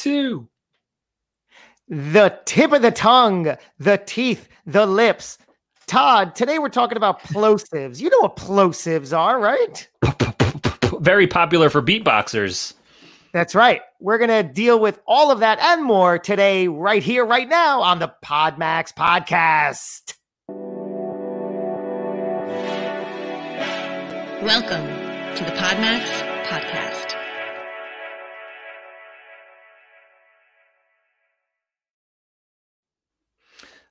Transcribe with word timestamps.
two. 0.00 0.48
The 1.88 2.38
tip 2.46 2.72
of 2.72 2.82
the 2.82 2.90
tongue, 2.90 3.56
the 3.78 3.98
teeth, 3.98 4.48
the 4.66 4.86
lips. 4.86 5.38
Todd, 5.86 6.34
today 6.34 6.58
we're 6.58 6.68
talking 6.68 6.96
about 6.96 7.20
plosives. 7.20 8.00
You 8.00 8.10
know 8.10 8.20
what 8.20 8.36
plosives 8.36 9.16
are, 9.16 9.38
right? 9.38 9.88
Very 11.00 11.26
popular 11.26 11.68
for 11.68 11.82
beatboxers. 11.82 12.74
That's 13.32 13.54
right. 13.54 13.82
We're 14.00 14.18
going 14.18 14.30
to 14.30 14.42
deal 14.42 14.78
with 14.80 15.00
all 15.06 15.30
of 15.30 15.40
that 15.40 15.58
and 15.58 15.84
more 15.84 16.18
today, 16.18 16.68
right 16.68 17.02
here, 17.02 17.24
right 17.24 17.48
now 17.48 17.80
on 17.80 17.98
the 17.98 18.12
Podmax 18.24 18.94
podcast. 18.94 20.14
Welcome 24.42 24.86
to 25.36 25.44
the 25.44 25.52
Podmax 25.52 26.04
podcast. 26.46 27.19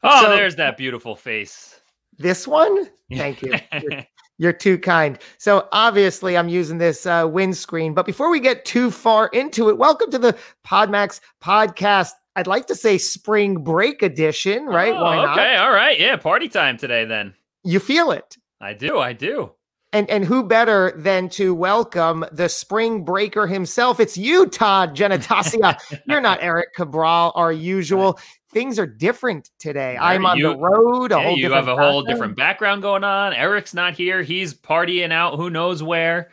Oh, 0.04 0.24
So- 0.24 0.30
there's 0.30 0.56
that 0.58 0.78
beautiful 0.78 1.16
face. 1.16 1.80
This 2.18 2.48
one? 2.48 2.88
Thank 3.14 3.42
you. 3.42 3.54
You're, 3.82 4.06
you're 4.38 4.54
too 4.54 4.78
kind. 4.78 5.18
So 5.38 5.68
obviously, 5.72 6.38
I'm 6.38 6.50
using 6.50 6.78
this 6.78 7.06
uh, 7.06 7.26
windscreen. 7.30 7.94
But 7.94 8.06
before 8.06 8.30
we 8.30 8.40
get 8.42 8.66
too 8.66 8.92
far 8.92 9.28
into 9.28 9.70
it, 9.70 9.78
welcome 9.78 10.12
to 10.12 10.18
the 10.20 10.38
Podmax 10.68 11.22
podcast. 11.44 12.12
I'd 12.36 12.48
like 12.48 12.68
to 12.68 12.76
say 12.76 12.98
spring 12.98 13.64
break 13.64 14.02
edition, 14.04 14.66
right? 14.66 14.94
Oh, 14.94 15.02
Why 15.02 15.16
not? 15.16 15.38
okay, 15.40 15.56
all 15.56 15.72
right. 15.72 15.98
Yeah, 16.00 16.16
party 16.18 16.48
time 16.50 16.78
today 16.78 17.06
then. 17.06 17.34
You 17.64 17.80
feel 17.80 18.12
it. 18.12 18.38
I 18.62 18.74
do, 18.74 19.00
I 19.00 19.14
do. 19.14 19.52
And 19.92 20.08
and 20.10 20.24
who 20.24 20.44
better 20.44 20.94
than 20.96 21.30
to 21.30 21.56
welcome 21.56 22.24
the 22.32 22.48
spring 22.48 23.04
breaker 23.04 23.48
himself? 23.48 24.00
It's 24.00 24.18
you, 24.18 24.46
Todd 24.46 24.96
Genitasia. 24.96 25.78
You're 26.06 26.22
not 26.22 26.38
Eric 26.44 26.76
Cabral, 26.76 27.32
our 27.34 27.52
usual. 27.52 28.20
Things 28.52 28.80
are 28.80 28.88
different 28.88 29.52
today. 29.60 29.96
Right, 29.98 30.16
I'm 30.16 30.26
on 30.26 30.38
you- 30.38 30.50
the 30.50 30.58
road. 30.58 31.12
A 31.12 31.16
Yeah, 31.16 31.24
whole 31.24 31.38
you 31.38 31.52
have 31.52 31.68
a 31.68 31.76
whole 31.76 32.02
background. 32.02 32.08
different 32.08 32.36
background 32.38 32.82
going 32.82 33.04
on. 33.04 33.34
Eric's 33.34 33.74
not 33.74 33.94
here. 33.94 34.22
He's 34.24 34.54
partying 34.54 35.12
out 35.12 35.36
who 35.36 35.50
knows 35.50 35.84
where. 35.84 36.32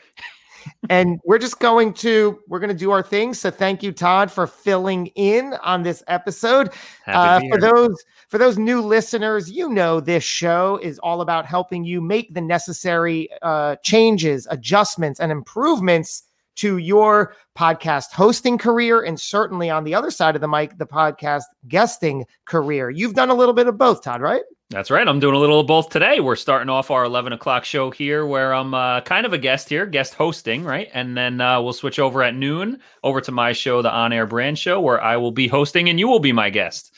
and 0.90 1.20
we're 1.24 1.38
just 1.38 1.60
going 1.60 1.92
to 1.92 2.38
we're 2.48 2.58
going 2.58 2.70
to 2.70 2.74
do 2.76 2.90
our 2.90 3.02
thing. 3.02 3.34
So 3.34 3.50
thank 3.50 3.82
you, 3.82 3.92
Todd, 3.92 4.30
for 4.32 4.46
filling 4.46 5.06
in 5.08 5.54
on 5.62 5.82
this 5.82 6.02
episode. 6.08 6.70
Uh, 7.06 7.40
for 7.50 7.60
those 7.60 7.94
for 8.28 8.38
those 8.38 8.58
new 8.58 8.80
listeners, 8.80 9.50
you 9.50 9.68
know 9.68 10.00
this 10.00 10.24
show 10.24 10.80
is 10.82 10.98
all 11.00 11.20
about 11.20 11.44
helping 11.46 11.84
you 11.84 12.00
make 12.00 12.32
the 12.34 12.40
necessary 12.40 13.28
uh, 13.42 13.76
changes, 13.84 14.46
adjustments, 14.50 15.20
and 15.20 15.30
improvements 15.30 16.24
to 16.56 16.78
your 16.78 17.34
podcast 17.56 18.12
hosting 18.12 18.58
career, 18.58 19.02
and 19.02 19.18
certainly 19.18 19.70
on 19.70 19.84
the 19.84 19.94
other 19.94 20.10
side 20.10 20.34
of 20.34 20.40
the 20.40 20.48
mic, 20.48 20.76
the 20.78 20.86
podcast 20.86 21.44
guesting 21.68 22.24
career. 22.44 22.90
You've 22.90 23.14
done 23.14 23.30
a 23.30 23.34
little 23.34 23.54
bit 23.54 23.66
of 23.66 23.78
both, 23.78 24.02
Todd, 24.02 24.20
right? 24.20 24.42
That's 24.70 24.90
right. 24.90 25.06
I'm 25.06 25.20
doing 25.20 25.36
a 25.36 25.38
little 25.38 25.60
of 25.60 25.68
both 25.68 25.90
today. 25.90 26.18
We're 26.18 26.34
starting 26.34 26.68
off 26.68 26.90
our 26.90 27.04
11 27.04 27.32
o'clock 27.32 27.64
show 27.64 27.92
here 27.92 28.26
where 28.26 28.52
I'm 28.52 28.74
uh, 28.74 29.00
kind 29.02 29.24
of 29.24 29.32
a 29.32 29.38
guest 29.38 29.68
here, 29.68 29.86
guest 29.86 30.14
hosting, 30.14 30.64
right? 30.64 30.88
And 30.92 31.16
then 31.16 31.40
uh, 31.40 31.62
we'll 31.62 31.72
switch 31.72 32.00
over 32.00 32.20
at 32.22 32.34
noon 32.34 32.80
over 33.04 33.20
to 33.20 33.30
my 33.30 33.52
show, 33.52 33.80
the 33.80 33.92
On 33.92 34.12
Air 34.12 34.26
Brand 34.26 34.58
Show, 34.58 34.80
where 34.80 35.00
I 35.00 35.18
will 35.18 35.30
be 35.30 35.46
hosting 35.46 35.88
and 35.88 36.00
you 36.00 36.08
will 36.08 36.18
be 36.18 36.32
my 36.32 36.50
guest. 36.50 36.92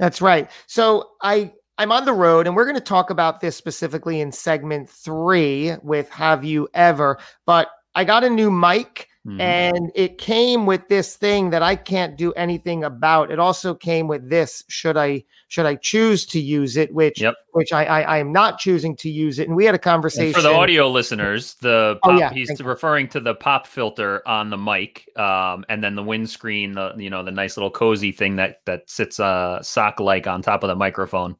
That's 0.00 0.20
right. 0.20 0.50
So 0.66 1.10
I 1.22 1.52
I'm 1.80 1.92
on 1.92 2.04
the 2.04 2.12
road, 2.12 2.48
and 2.48 2.56
we're 2.56 2.64
going 2.64 2.74
to 2.74 2.80
talk 2.80 3.10
about 3.10 3.40
this 3.40 3.56
specifically 3.56 4.20
in 4.20 4.32
segment 4.32 4.90
three 4.90 5.76
with 5.84 6.10
Have 6.10 6.44
You 6.44 6.68
Ever? 6.74 7.18
But 7.46 7.68
I 7.98 8.04
got 8.04 8.22
a 8.22 8.30
new 8.30 8.48
mic, 8.48 9.08
Mhm. 9.26 9.40
and 9.40 9.90
it 9.96 10.18
came 10.18 10.66
with 10.66 10.86
this 10.88 11.16
thing 11.16 11.50
that 11.50 11.64
I 11.64 11.74
can't 11.74 12.16
do 12.16 12.32
anything 12.34 12.84
about. 12.84 13.32
It 13.32 13.40
also 13.40 13.74
came 13.74 14.06
with 14.06 14.30
this. 14.30 14.62
Should 14.68 14.96
I 14.96 15.24
should 15.48 15.66
I 15.66 15.74
choose 15.76 16.24
to 16.26 16.38
use 16.38 16.76
it? 16.76 16.94
Which 16.94 17.20
Yep. 17.20 17.34
which 17.52 17.72
I, 17.72 17.84
I 17.84 18.00
I 18.02 18.18
am 18.18 18.30
not 18.32 18.60
choosing 18.60 18.94
to 18.96 19.10
use 19.10 19.40
it. 19.40 19.48
And 19.48 19.56
we 19.56 19.64
had 19.64 19.74
a 19.74 19.76
And 19.76 19.82
conversation 19.82 20.32
for 20.32 20.42
the 20.42 20.52
audio 20.54 20.88
listeners, 20.88 21.54
the 21.60 21.98
Oh, 22.04 22.10
pop, 22.10 22.20
yeah, 22.20 22.30
he's 22.32 22.62
referring 22.62 23.08
to 23.08 23.20
the 23.20 23.34
pop 23.34 23.66
filter 23.66 24.22
on 24.28 24.50
the 24.50 24.58
mic, 24.58 25.08
um, 25.16 25.64
and 25.68 25.82
then 25.82 25.96
the 25.96 26.04
windscreen, 26.04 26.74
the 26.74 26.94
you 26.96 27.10
know 27.10 27.24
the 27.24 27.32
nice 27.32 27.56
little 27.56 27.72
cozy 27.72 28.12
thing 28.12 28.36
that 28.36 28.60
that 28.66 28.88
sits 28.88 29.18
uh, 29.18 29.60
sock 29.62 29.98
like 29.98 30.28
on 30.28 30.40
top 30.42 30.62
of 30.62 30.68
the 30.68 30.76
microphone. 30.76 31.34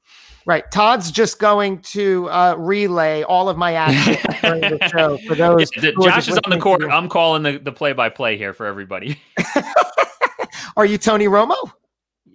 Right. 0.48 0.64
Todd's 0.70 1.10
just 1.10 1.38
going 1.38 1.80
to 1.80 2.26
uh, 2.30 2.54
relay 2.56 3.22
all 3.22 3.50
of 3.50 3.58
my 3.58 3.74
actions 3.74 4.16
during 4.42 4.62
the 4.62 4.88
show 4.88 5.18
for 5.28 5.34
those. 5.34 5.68
Yeah, 5.76 5.90
Josh 6.02 6.26
is 6.26 6.38
on 6.38 6.48
the 6.50 6.58
court. 6.58 6.82
I'm 6.84 7.10
calling 7.10 7.42
the 7.42 7.58
the 7.58 7.70
play 7.70 7.92
by 7.92 8.08
play 8.08 8.38
here 8.38 8.54
for 8.54 8.64
everybody. 8.64 9.20
Are 10.78 10.86
you 10.86 10.96
Tony 10.96 11.26
Romo? 11.26 11.54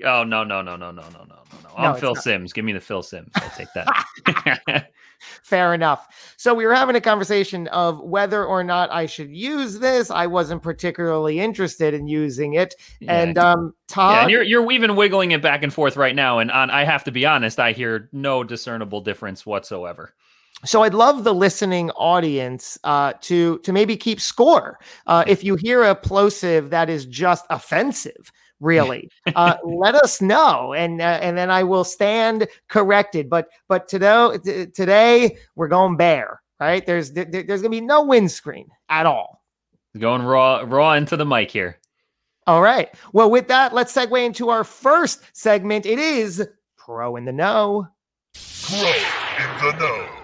Oh 0.06 0.24
no 0.24 0.44
no 0.44 0.62
no 0.62 0.76
no 0.76 0.92
no 0.92 1.02
no 1.02 1.10
no 1.10 1.36
no 1.64 1.70
I'm 1.76 1.96
Phil 1.96 2.14
not. 2.14 2.24
Simms. 2.24 2.54
Give 2.54 2.66
me 2.66 2.74
the 2.74 2.80
Phil 2.80 3.04
Simms. 3.04 3.32
I'll 3.36 3.50
take 3.52 3.68
that. 3.74 4.90
Fair 5.44 5.74
enough. 5.74 6.34
So 6.36 6.54
we 6.54 6.66
were 6.66 6.74
having 6.74 6.98
a 6.98 7.02
conversation 7.02 7.68
of 7.70 8.02
whether 8.02 8.44
or 8.44 8.64
not 8.64 8.92
I 8.92 9.06
should 9.06 9.30
use 9.32 9.80
this. 9.80 10.12
I 10.12 10.28
wasn't 10.28 10.62
particularly 10.62 11.40
interested 11.40 11.94
in 11.94 12.08
using 12.08 12.56
it. 12.56 12.76
And 13.08 13.36
yeah. 13.38 13.52
um 13.52 13.74
yeah, 13.96 14.22
and 14.22 14.32
you're 14.32 14.44
you're 14.44 14.70
even 14.72 14.96
wiggling 14.96 15.32
it 15.32 15.42
back 15.42 15.64
and 15.64 15.74
forth 15.74 15.96
right 15.96 16.16
now, 16.16 16.40
and 16.40 16.52
on, 16.52 16.70
I 16.70 16.84
have 16.84 17.04
to 17.06 17.12
be 17.12 17.26
honest, 17.26 17.60
I 17.60 17.72
hear 17.72 18.10
no 18.12 18.44
discernible 18.44 19.02
difference 19.02 19.46
whatsoever. 19.46 20.14
so 20.66 20.84
I'd 20.84 20.94
love 20.94 21.24
the 21.24 21.34
listening 21.34 21.90
audience 21.92 22.78
uh 22.84 23.14
to 23.22 23.60
to 23.60 23.72
maybe 23.72 23.96
keep 23.96 24.20
score. 24.20 24.80
Uh 25.08 25.24
if 25.28 25.44
you 25.44 25.56
hear 25.56 25.84
a 25.84 25.96
plosive 25.96 26.70
that 26.72 26.90
is 26.90 27.06
just 27.06 27.46
offensive, 27.50 28.32
really, 28.60 29.10
uh 29.36 29.58
let 29.64 29.96
us 29.96 30.22
know 30.22 30.74
and 30.74 31.02
uh, 31.02 31.20
and 31.22 31.38
then 31.38 31.50
I 31.52 31.64
will 31.64 31.84
stand 31.84 32.48
corrected. 32.70 33.30
But 33.30 33.50
but 33.68 33.88
today 33.88 34.38
today 34.74 35.38
we're 35.56 35.68
going 35.68 35.98
bare, 35.98 36.42
right? 36.60 36.86
There's 36.86 37.12
there- 37.12 37.26
there's 37.26 37.62
going 37.62 37.64
to 37.64 37.70
be 37.70 37.82
no 37.82 38.04
windscreen 38.04 38.68
at 38.90 39.06
all. 39.06 39.44
Going 39.98 40.22
raw 40.24 40.64
raw 40.66 40.94
into 40.94 41.18
the 41.18 41.26
mic 41.26 41.52
here. 41.52 41.78
All 42.48 42.62
right. 42.62 42.90
Well, 43.14 43.30
with 43.30 43.48
that, 43.48 43.74
let's 43.74 43.94
segue 43.94 44.26
into 44.26 44.50
our 44.50 44.64
first 44.64 45.22
segment. 45.34 45.86
It 45.86 46.00
is 46.00 46.46
Pro 46.78 47.16
in 47.16 47.24
the 47.26 47.32
Know. 47.32 47.88
Pro 48.70 48.80
in 48.88 49.58
the 49.62 49.78
know. 49.80 50.23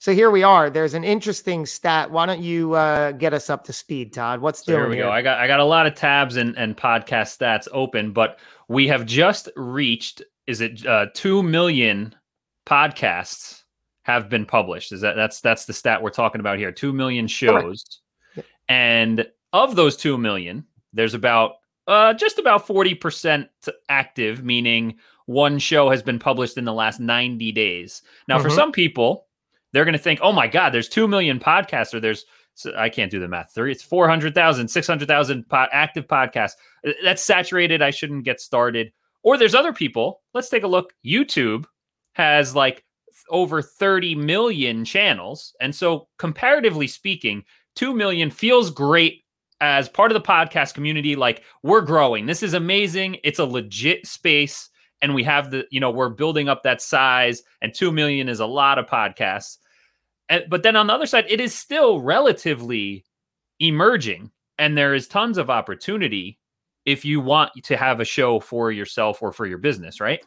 So 0.00 0.14
here 0.14 0.30
we 0.30 0.44
are. 0.44 0.70
There's 0.70 0.94
an 0.94 1.02
interesting 1.02 1.66
stat. 1.66 2.10
Why 2.12 2.24
don't 2.26 2.40
you 2.40 2.74
uh, 2.74 3.12
get 3.12 3.34
us 3.34 3.50
up 3.50 3.64
to 3.64 3.72
speed, 3.72 4.12
Todd? 4.12 4.40
What's 4.40 4.64
So 4.64 4.72
doing 4.72 4.80
here 4.82 4.88
we 4.90 4.96
here? 4.96 5.04
go. 5.06 5.10
I 5.10 5.22
got 5.22 5.38
I 5.40 5.46
got 5.48 5.58
a 5.60 5.64
lot 5.64 5.86
of 5.86 5.94
tabs 5.96 6.36
and, 6.36 6.56
and 6.56 6.76
podcast 6.76 7.36
stats 7.36 7.66
open, 7.72 8.12
but 8.12 8.38
we 8.68 8.86
have 8.88 9.04
just 9.06 9.48
reached 9.56 10.22
is 10.46 10.60
it 10.60 10.86
uh, 10.86 11.06
two 11.14 11.42
million 11.42 12.14
podcasts 12.64 13.62
have 14.02 14.28
been 14.28 14.46
published. 14.46 14.92
Is 14.92 15.00
that 15.00 15.16
that's 15.16 15.40
that's 15.40 15.64
the 15.64 15.72
stat 15.72 16.00
we're 16.00 16.10
talking 16.10 16.40
about 16.40 16.58
here? 16.58 16.70
Two 16.70 16.92
million 16.92 17.26
shows, 17.26 17.84
and 18.68 19.26
of 19.52 19.74
those 19.74 19.96
two 19.96 20.16
million, 20.16 20.64
there's 20.92 21.14
about 21.14 21.54
uh, 21.88 22.14
just 22.14 22.38
about 22.38 22.66
forty 22.68 22.94
percent 22.94 23.48
active, 23.88 24.44
meaning 24.44 24.94
one 25.26 25.58
show 25.58 25.90
has 25.90 26.04
been 26.04 26.20
published 26.20 26.56
in 26.56 26.64
the 26.64 26.72
last 26.72 27.00
ninety 27.00 27.50
days. 27.50 28.02
Now, 28.28 28.38
for 28.38 28.48
Mhm. 28.48 28.54
some 28.54 28.72
people, 28.72 29.26
they're 29.72 29.84
going 29.84 29.92
to 29.92 29.98
think, 29.98 30.20
"Oh 30.22 30.32
my 30.32 30.46
God, 30.46 30.70
there's 30.70 30.88
two 30.88 31.08
million 31.08 31.38
podcasts," 31.38 31.94
or 31.94 32.00
there's 32.00 32.24
I 32.76 32.88
can't 32.88 33.10
do 33.10 33.20
the 33.20 33.28
math. 33.28 33.52
Three, 33.54 33.72
it's 33.72 33.82
400,000, 33.82 34.68
600,000 34.68 35.48
po- 35.48 35.66
active 35.72 36.06
podcasts. 36.06 36.54
That's 37.04 37.22
saturated. 37.22 37.82
I 37.82 37.90
shouldn't 37.90 38.24
get 38.24 38.40
started. 38.40 38.92
Or 39.22 39.36
there's 39.36 39.54
other 39.54 39.72
people. 39.72 40.22
Let's 40.34 40.48
take 40.48 40.64
a 40.64 40.68
look. 40.68 40.92
YouTube 41.04 41.66
has 42.12 42.54
like 42.54 42.84
over 43.30 43.62
30 43.62 44.14
million 44.14 44.84
channels. 44.84 45.54
And 45.60 45.74
so, 45.74 46.08
comparatively 46.18 46.86
speaking, 46.86 47.44
2 47.76 47.94
million 47.94 48.30
feels 48.30 48.70
great 48.70 49.24
as 49.60 49.88
part 49.88 50.10
of 50.10 50.14
the 50.14 50.26
podcast 50.26 50.74
community. 50.74 51.16
Like, 51.16 51.42
we're 51.62 51.80
growing. 51.80 52.26
This 52.26 52.42
is 52.42 52.54
amazing. 52.54 53.18
It's 53.24 53.38
a 53.38 53.44
legit 53.44 54.06
space. 54.06 54.70
And 55.00 55.14
we 55.14 55.22
have 55.24 55.50
the, 55.50 55.64
you 55.70 55.80
know, 55.80 55.90
we're 55.90 56.08
building 56.08 56.48
up 56.48 56.62
that 56.62 56.82
size, 56.82 57.42
and 57.62 57.74
2 57.74 57.92
million 57.92 58.28
is 58.28 58.40
a 58.40 58.46
lot 58.46 58.78
of 58.78 58.86
podcasts. 58.86 59.58
And, 60.28 60.44
but 60.48 60.62
then 60.62 60.76
on 60.76 60.88
the 60.88 60.92
other 60.92 61.06
side, 61.06 61.26
it 61.28 61.40
is 61.40 61.54
still 61.54 62.00
relatively 62.00 63.04
emerging, 63.60 64.30
and 64.58 64.76
there 64.76 64.94
is 64.94 65.08
tons 65.08 65.38
of 65.38 65.50
opportunity 65.50 66.38
if 66.84 67.04
you 67.04 67.20
want 67.20 67.52
to 67.62 67.76
have 67.76 68.00
a 68.00 68.04
show 68.04 68.40
for 68.40 68.72
yourself 68.72 69.22
or 69.22 69.30
for 69.30 69.46
your 69.46 69.58
business, 69.58 70.00
right? 70.00 70.24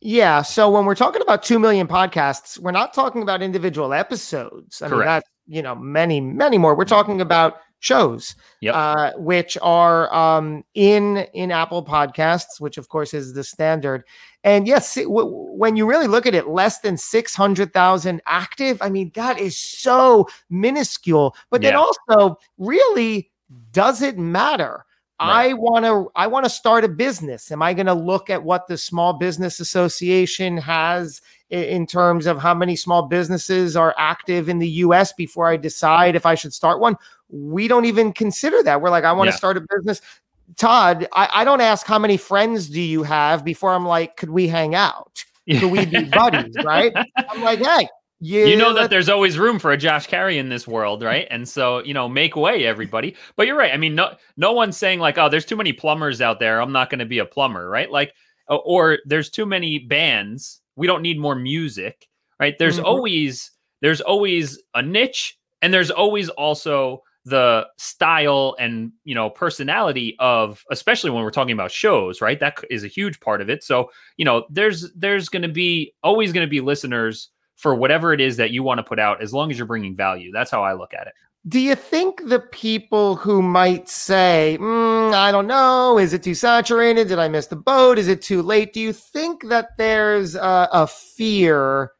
Yeah. 0.00 0.42
So 0.42 0.70
when 0.70 0.84
we're 0.84 0.94
talking 0.94 1.22
about 1.22 1.42
2 1.42 1.58
million 1.58 1.86
podcasts, 1.86 2.58
we're 2.58 2.70
not 2.70 2.92
talking 2.92 3.22
about 3.22 3.42
individual 3.42 3.92
episodes. 3.92 4.82
I 4.82 4.86
mean, 4.86 4.94
Correct. 4.94 5.06
that's, 5.06 5.30
you 5.46 5.62
know, 5.62 5.74
many, 5.74 6.20
many 6.20 6.58
more. 6.58 6.74
We're 6.74 6.84
talking 6.84 7.20
about 7.20 7.58
shows, 7.86 8.34
Yep. 8.60 8.74
uh, 8.74 9.10
which 9.16 9.56
are 9.62 10.12
um, 10.12 10.64
in 10.74 11.18
in 11.34 11.50
Apple 11.52 11.84
Podcasts, 11.84 12.60
which 12.60 12.78
of 12.78 12.88
course 12.88 13.14
is 13.14 13.32
the 13.34 13.44
standard. 13.44 14.02
And 14.44 14.66
yes, 14.66 14.94
w- 14.94 15.26
when 15.62 15.76
you 15.76 15.86
really 15.88 16.06
look 16.08 16.26
at 16.26 16.34
it, 16.34 16.48
less 16.48 16.80
than 16.80 16.96
six 16.96 17.34
hundred 17.34 17.72
thousand 17.72 18.20
active. 18.26 18.78
I 18.82 18.88
mean, 18.90 19.10
that 19.14 19.38
is 19.40 19.56
so 19.58 20.26
minuscule. 20.50 21.34
But 21.50 21.62
then 21.62 21.74
also, 21.76 22.36
really, 22.58 23.30
does 23.72 24.02
it 24.02 24.18
matter? 24.18 24.84
I 25.18 25.54
want 25.54 25.84
to 25.86 26.10
I 26.14 26.26
want 26.26 26.44
to 26.44 26.50
start 26.50 26.84
a 26.84 26.88
business. 26.88 27.50
Am 27.50 27.62
I 27.62 27.72
going 27.72 27.86
to 27.86 27.94
look 27.94 28.28
at 28.28 28.42
what 28.44 28.66
the 28.68 28.76
Small 28.76 29.14
Business 29.14 29.60
Association 29.60 30.58
has 30.58 31.22
i- 31.50 31.54
in 31.54 31.86
terms 31.86 32.26
of 32.26 32.36
how 32.38 32.52
many 32.52 32.76
small 32.76 33.02
businesses 33.08 33.76
are 33.76 33.94
active 33.96 34.50
in 34.50 34.58
the 34.58 34.68
US 34.84 35.14
before 35.14 35.48
I 35.48 35.56
decide 35.56 36.16
if 36.16 36.26
I 36.26 36.34
should 36.34 36.52
start 36.52 36.80
one? 36.80 36.96
We 37.28 37.68
don't 37.68 37.84
even 37.84 38.12
consider 38.12 38.62
that. 38.62 38.80
We're 38.80 38.90
like, 38.90 39.04
I 39.04 39.12
want 39.12 39.28
to 39.28 39.32
Yeah. 39.32 39.36
start 39.38 39.56
a 39.56 39.66
business. 39.74 40.00
Todd, 40.56 41.08
I, 41.12 41.28
I 41.32 41.44
don't 41.44 41.60
ask 41.60 41.86
how 41.86 41.98
many 41.98 42.16
friends 42.16 42.68
do 42.68 42.80
you 42.80 43.02
have 43.02 43.44
before 43.44 43.74
I'm 43.74 43.84
like, 43.86 44.16
could 44.16 44.30
we 44.30 44.46
hang 44.46 44.74
out? 44.74 45.24
Could 45.58 45.68
we 45.68 45.84
be 45.86 46.04
buddies? 46.04 46.56
Right? 46.62 46.92
I'm 47.16 47.40
like, 47.40 47.58
hey, 47.60 47.88
you, 48.20 48.46
you 48.46 48.56
know 48.56 48.72
that 48.72 48.90
there's 48.90 49.08
always 49.08 49.38
room 49.38 49.58
for 49.58 49.72
a 49.72 49.76
Josh 49.76 50.06
Carey 50.06 50.38
in 50.38 50.48
this 50.48 50.66
world, 50.66 51.02
right? 51.02 51.26
And 51.30 51.48
so, 51.48 51.82
you 51.82 51.92
know, 51.94 52.08
make 52.08 52.36
way, 52.36 52.64
everybody. 52.64 53.14
But 53.36 53.46
you're 53.46 53.56
right. 53.56 53.74
I 53.74 53.76
mean, 53.76 53.94
no, 53.94 54.14
no 54.36 54.52
one's 54.52 54.76
saying 54.76 55.00
like, 55.00 55.18
oh, 55.18 55.28
there's 55.28 55.44
too 55.44 55.56
many 55.56 55.72
plumbers 55.72 56.20
out 56.20 56.38
there. 56.40 56.60
I'm 56.60 56.72
not 56.72 56.90
going 56.90 57.00
to 57.00 57.04
be 57.06 57.18
a 57.18 57.26
plumber, 57.26 57.68
right? 57.68 57.90
Like, 57.90 58.14
or 58.48 58.98
there's 59.04 59.28
too 59.28 59.44
many 59.46 59.80
bands. 59.80 60.60
We 60.76 60.86
don't 60.86 61.02
need 61.02 61.18
more 61.18 61.34
music, 61.34 62.08
right? 62.38 62.56
There's 62.58 62.78
Mhm. 62.78 62.84
always 62.84 63.50
there's 63.82 64.00
always 64.00 64.62
a 64.74 64.82
niche, 64.82 65.36
and 65.60 65.74
there's 65.74 65.90
always 65.90 66.28
also 66.30 67.02
the 67.26 67.66
style 67.76 68.54
and 68.60 68.92
you 69.04 69.12
know 69.12 69.28
personality 69.28 70.14
of 70.20 70.64
especially 70.70 71.10
when 71.10 71.24
we're 71.24 71.30
talking 71.32 71.52
about 71.52 71.72
shows 71.72 72.20
right 72.20 72.38
that 72.38 72.56
is 72.70 72.84
a 72.84 72.88
huge 72.88 73.18
part 73.18 73.40
of 73.40 73.50
it 73.50 73.64
so 73.64 73.90
you 74.16 74.24
know 74.24 74.46
there's 74.48 74.92
there's 74.92 75.28
going 75.28 75.42
to 75.42 75.48
be 75.48 75.92
always 76.04 76.32
going 76.32 76.46
to 76.46 76.50
be 76.50 76.60
listeners 76.60 77.30
for 77.56 77.74
whatever 77.74 78.12
it 78.12 78.20
is 78.20 78.36
that 78.36 78.52
you 78.52 78.62
want 78.62 78.78
to 78.78 78.84
put 78.84 79.00
out 79.00 79.20
as 79.20 79.34
long 79.34 79.50
as 79.50 79.58
you're 79.58 79.66
bringing 79.66 79.94
value 79.94 80.30
that's 80.32 80.52
how 80.52 80.62
i 80.62 80.72
look 80.72 80.94
at 80.94 81.08
it 81.08 81.14
Do 81.48 81.58
you 81.58 81.74
think 81.74 82.22
the 82.28 82.40
people 82.40 83.14
who 83.14 83.40
might 83.40 83.88
say, 83.88 84.58
"Mm, 84.60 85.14
I 85.14 85.30
don't 85.30 85.46
know, 85.46 85.96
is 85.96 86.12
it 86.12 86.24
too 86.24 86.34
saturated? 86.34 87.06
Did 87.06 87.20
I 87.20 87.28
miss 87.28 87.46
the 87.46 87.54
boat? 87.54 87.98
Is 87.98 88.08
it 88.08 88.20
too 88.20 88.42
late? 88.42 88.72
Do 88.72 88.80
you 88.80 88.92
think 88.92 89.48
that 89.48 89.76
there's 89.78 90.34
a, 90.34 90.68
a 90.72 90.86
fear 90.88 91.92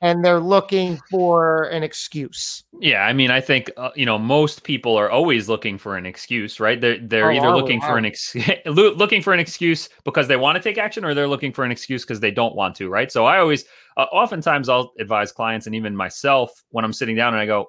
and 0.00 0.24
they're 0.24 0.38
looking 0.40 0.98
for 1.10 1.64
an 1.64 1.82
excuse? 1.82 2.62
yeah 2.80 3.02
i 3.04 3.12
mean 3.12 3.30
i 3.30 3.40
think 3.40 3.70
uh, 3.76 3.90
you 3.96 4.06
know 4.06 4.18
most 4.18 4.62
people 4.62 4.96
are 4.96 5.10
always 5.10 5.48
looking 5.48 5.76
for 5.78 5.96
an 5.96 6.06
excuse 6.06 6.60
right 6.60 6.80
they're 6.80 6.98
they're 6.98 7.30
Oh, 7.32 7.34
either 7.34 7.48
we? 7.52 7.60
looking 7.60 7.80
for 7.80 7.98
an 7.98 8.04
ex- 8.06 8.36
looking 8.66 9.20
for 9.22 9.32
an 9.32 9.40
excuse 9.40 9.88
because 10.04 10.28
they 10.28 10.36
want 10.36 10.56
to 10.56 10.62
take 10.62 10.78
action 10.78 11.04
or 11.04 11.12
they're 11.14 11.26
looking 11.26 11.52
for 11.52 11.64
an 11.64 11.72
excuse 11.72 12.04
because 12.04 12.20
they 12.20 12.30
don't 12.30 12.54
want 12.54 12.76
to 12.76 12.88
right 12.88 13.10
so 13.10 13.24
i 13.24 13.38
always 13.38 13.64
uh, 13.96 14.02
oftentimes 14.12 14.68
i'll 14.68 14.92
advise 15.00 15.32
clients 15.32 15.66
and 15.66 15.74
even 15.74 15.96
myself 15.96 16.62
when 16.70 16.84
i'm 16.84 16.92
sitting 16.92 17.16
down 17.16 17.34
and 17.34 17.40
i 17.40 17.46
go 17.46 17.66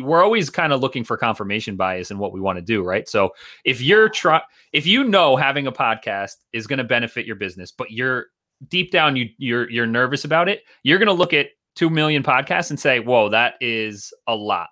we're 0.00 0.22
always 0.22 0.50
kind 0.50 0.72
of 0.72 0.80
looking 0.80 1.04
for 1.04 1.16
confirmation 1.16 1.76
bias 1.76 2.10
in 2.10 2.18
what 2.18 2.32
we 2.32 2.40
want 2.40 2.56
to 2.56 2.62
do 2.62 2.82
right 2.82 3.08
so 3.08 3.30
if 3.64 3.80
you're 3.80 4.08
try 4.08 4.40
if 4.72 4.86
you 4.86 5.04
know 5.04 5.36
having 5.36 5.66
a 5.66 5.72
podcast 5.72 6.36
is 6.52 6.66
going 6.66 6.78
to 6.78 6.84
benefit 6.84 7.24
your 7.26 7.36
business 7.36 7.70
but 7.70 7.90
you're 7.90 8.26
deep 8.66 8.90
down 8.90 9.16
you 9.16 9.28
you're 9.38 9.70
you're 9.70 9.86
nervous 9.86 10.24
about 10.24 10.48
it 10.48 10.62
you're 10.82 10.98
going 10.98 11.06
to 11.06 11.12
look 11.12 11.32
at 11.32 11.48
2 11.76 11.88
million 11.90 12.22
podcasts 12.22 12.70
and 12.70 12.80
say 12.80 12.98
whoa 12.98 13.28
that 13.28 13.54
is 13.60 14.12
a 14.26 14.34
lot. 14.34 14.68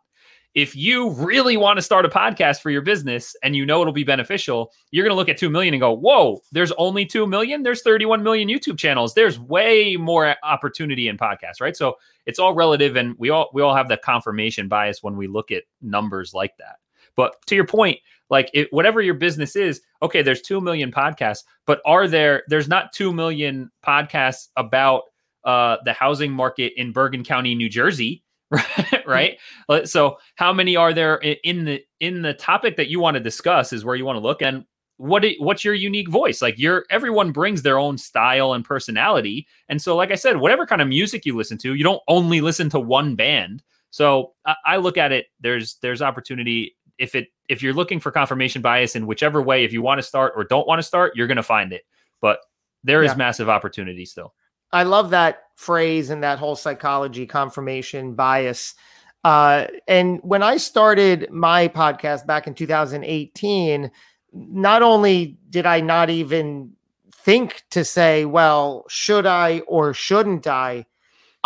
If 0.54 0.74
you 0.74 1.10
really 1.10 1.58
want 1.58 1.76
to 1.76 1.82
start 1.82 2.06
a 2.06 2.08
podcast 2.08 2.62
for 2.62 2.70
your 2.70 2.80
business 2.80 3.36
and 3.42 3.54
you 3.54 3.66
know 3.66 3.82
it'll 3.82 3.92
be 3.92 4.04
beneficial 4.04 4.72
you're 4.90 5.04
going 5.04 5.12
to 5.12 5.16
look 5.16 5.28
at 5.28 5.36
2 5.36 5.50
million 5.50 5.74
and 5.74 5.80
go 5.80 5.92
whoa 5.92 6.40
there's 6.50 6.72
only 6.72 7.06
2 7.06 7.26
million? 7.26 7.62
There's 7.62 7.82
31 7.82 8.22
million 8.22 8.48
youtube 8.48 8.78
channels. 8.78 9.14
There's 9.14 9.38
way 9.38 9.96
more 9.96 10.34
opportunity 10.42 11.08
in 11.08 11.16
podcasts 11.16 11.60
right? 11.60 11.76
So 11.76 11.96
it's 12.24 12.38
all 12.38 12.54
relative 12.54 12.96
and 12.96 13.14
we 13.18 13.30
all 13.30 13.50
we 13.54 13.62
all 13.62 13.74
have 13.74 13.88
that 13.88 14.02
confirmation 14.02 14.66
bias 14.66 15.02
when 15.02 15.16
we 15.16 15.28
look 15.28 15.52
at 15.52 15.64
numbers 15.80 16.34
like 16.34 16.56
that 16.58 16.76
but 17.16 17.34
to 17.46 17.54
your 17.54 17.66
point 17.66 17.98
like 18.28 18.50
it, 18.54 18.68
whatever 18.72 19.00
your 19.00 19.14
business 19.14 19.56
is 19.56 19.80
okay 20.02 20.22
there's 20.22 20.42
2 20.42 20.60
million 20.60 20.92
podcasts 20.92 21.44
but 21.66 21.80
are 21.84 22.06
there 22.08 22.42
there's 22.48 22.68
not 22.68 22.92
2 22.92 23.12
million 23.12 23.70
podcasts 23.84 24.48
about 24.56 25.04
uh, 25.44 25.76
the 25.84 25.92
housing 25.92 26.32
market 26.32 26.72
in 26.76 26.92
bergen 26.92 27.22
county 27.24 27.54
new 27.54 27.68
jersey 27.68 28.22
right? 29.06 29.38
So 29.84 30.18
how 30.36 30.52
many 30.52 30.76
are 30.76 30.92
there 30.92 31.16
in 31.16 31.64
the 31.64 31.82
in 32.00 32.22
the 32.22 32.34
topic 32.34 32.76
that 32.76 32.88
you 32.88 33.00
want 33.00 33.16
to 33.16 33.22
discuss 33.22 33.72
is 33.72 33.84
where 33.84 33.96
you 33.96 34.04
want 34.04 34.16
to 34.16 34.20
look 34.20 34.42
and 34.42 34.64
what 34.98 35.24
it, 35.24 35.40
what's 35.40 35.64
your 35.64 35.74
unique 35.74 36.08
voice? 36.08 36.40
Like 36.40 36.58
your 36.58 36.84
everyone 36.90 37.32
brings 37.32 37.62
their 37.62 37.78
own 37.78 37.98
style 37.98 38.52
and 38.52 38.64
personality 38.64 39.46
and 39.68 39.82
so 39.82 39.96
like 39.96 40.10
i 40.10 40.14
said 40.14 40.38
whatever 40.38 40.64
kind 40.64 40.80
of 40.80 40.88
music 40.88 41.26
you 41.26 41.36
listen 41.36 41.58
to 41.58 41.74
you 41.74 41.84
don't 41.84 42.02
only 42.08 42.40
listen 42.40 42.70
to 42.70 42.80
one 42.80 43.16
band. 43.16 43.62
So 43.90 44.32
I, 44.44 44.54
I 44.64 44.76
look 44.76 44.96
at 44.96 45.12
it 45.12 45.26
there's 45.40 45.76
there's 45.82 46.02
opportunity 46.02 46.75
if 46.98 47.14
it 47.14 47.28
if 47.48 47.62
you're 47.62 47.74
looking 47.74 48.00
for 48.00 48.10
confirmation 48.10 48.62
bias 48.62 48.96
in 48.96 49.06
whichever 49.06 49.40
way 49.42 49.64
if 49.64 49.72
you 49.72 49.82
want 49.82 49.98
to 49.98 50.02
start 50.02 50.32
or 50.36 50.44
don't 50.44 50.66
want 50.66 50.78
to 50.78 50.82
start 50.82 51.12
you're 51.16 51.26
going 51.26 51.36
to 51.36 51.42
find 51.42 51.72
it 51.72 51.82
but 52.20 52.40
there 52.84 53.02
is 53.02 53.12
Yeah. 53.12 53.16
massive 53.16 53.48
opportunity 53.48 54.04
still 54.04 54.34
I 54.72 54.82
love 54.82 55.10
that 55.10 55.44
phrase 55.54 56.10
and 56.10 56.22
that 56.24 56.38
whole 56.38 56.56
psychology 56.56 57.24
confirmation 57.24 58.14
bias. 58.14 58.74
Uh, 59.22 59.66
and 59.86 60.18
when 60.22 60.42
I 60.42 60.56
started 60.56 61.28
my 61.30 61.68
podcast 61.68 62.26
back 62.26 62.46
in 62.48 62.54
2018, 62.54 63.90
not 64.32 64.82
only 64.82 65.38
did 65.50 65.66
I 65.66 65.80
not 65.80 66.10
even 66.10 66.72
think 67.12 67.62
to 67.70 67.84
say, 67.84 68.24
well, 68.24 68.84
should 68.88 69.24
I 69.24 69.60
or 69.60 69.94
shouldn't 69.94 70.46
I? 70.46 70.84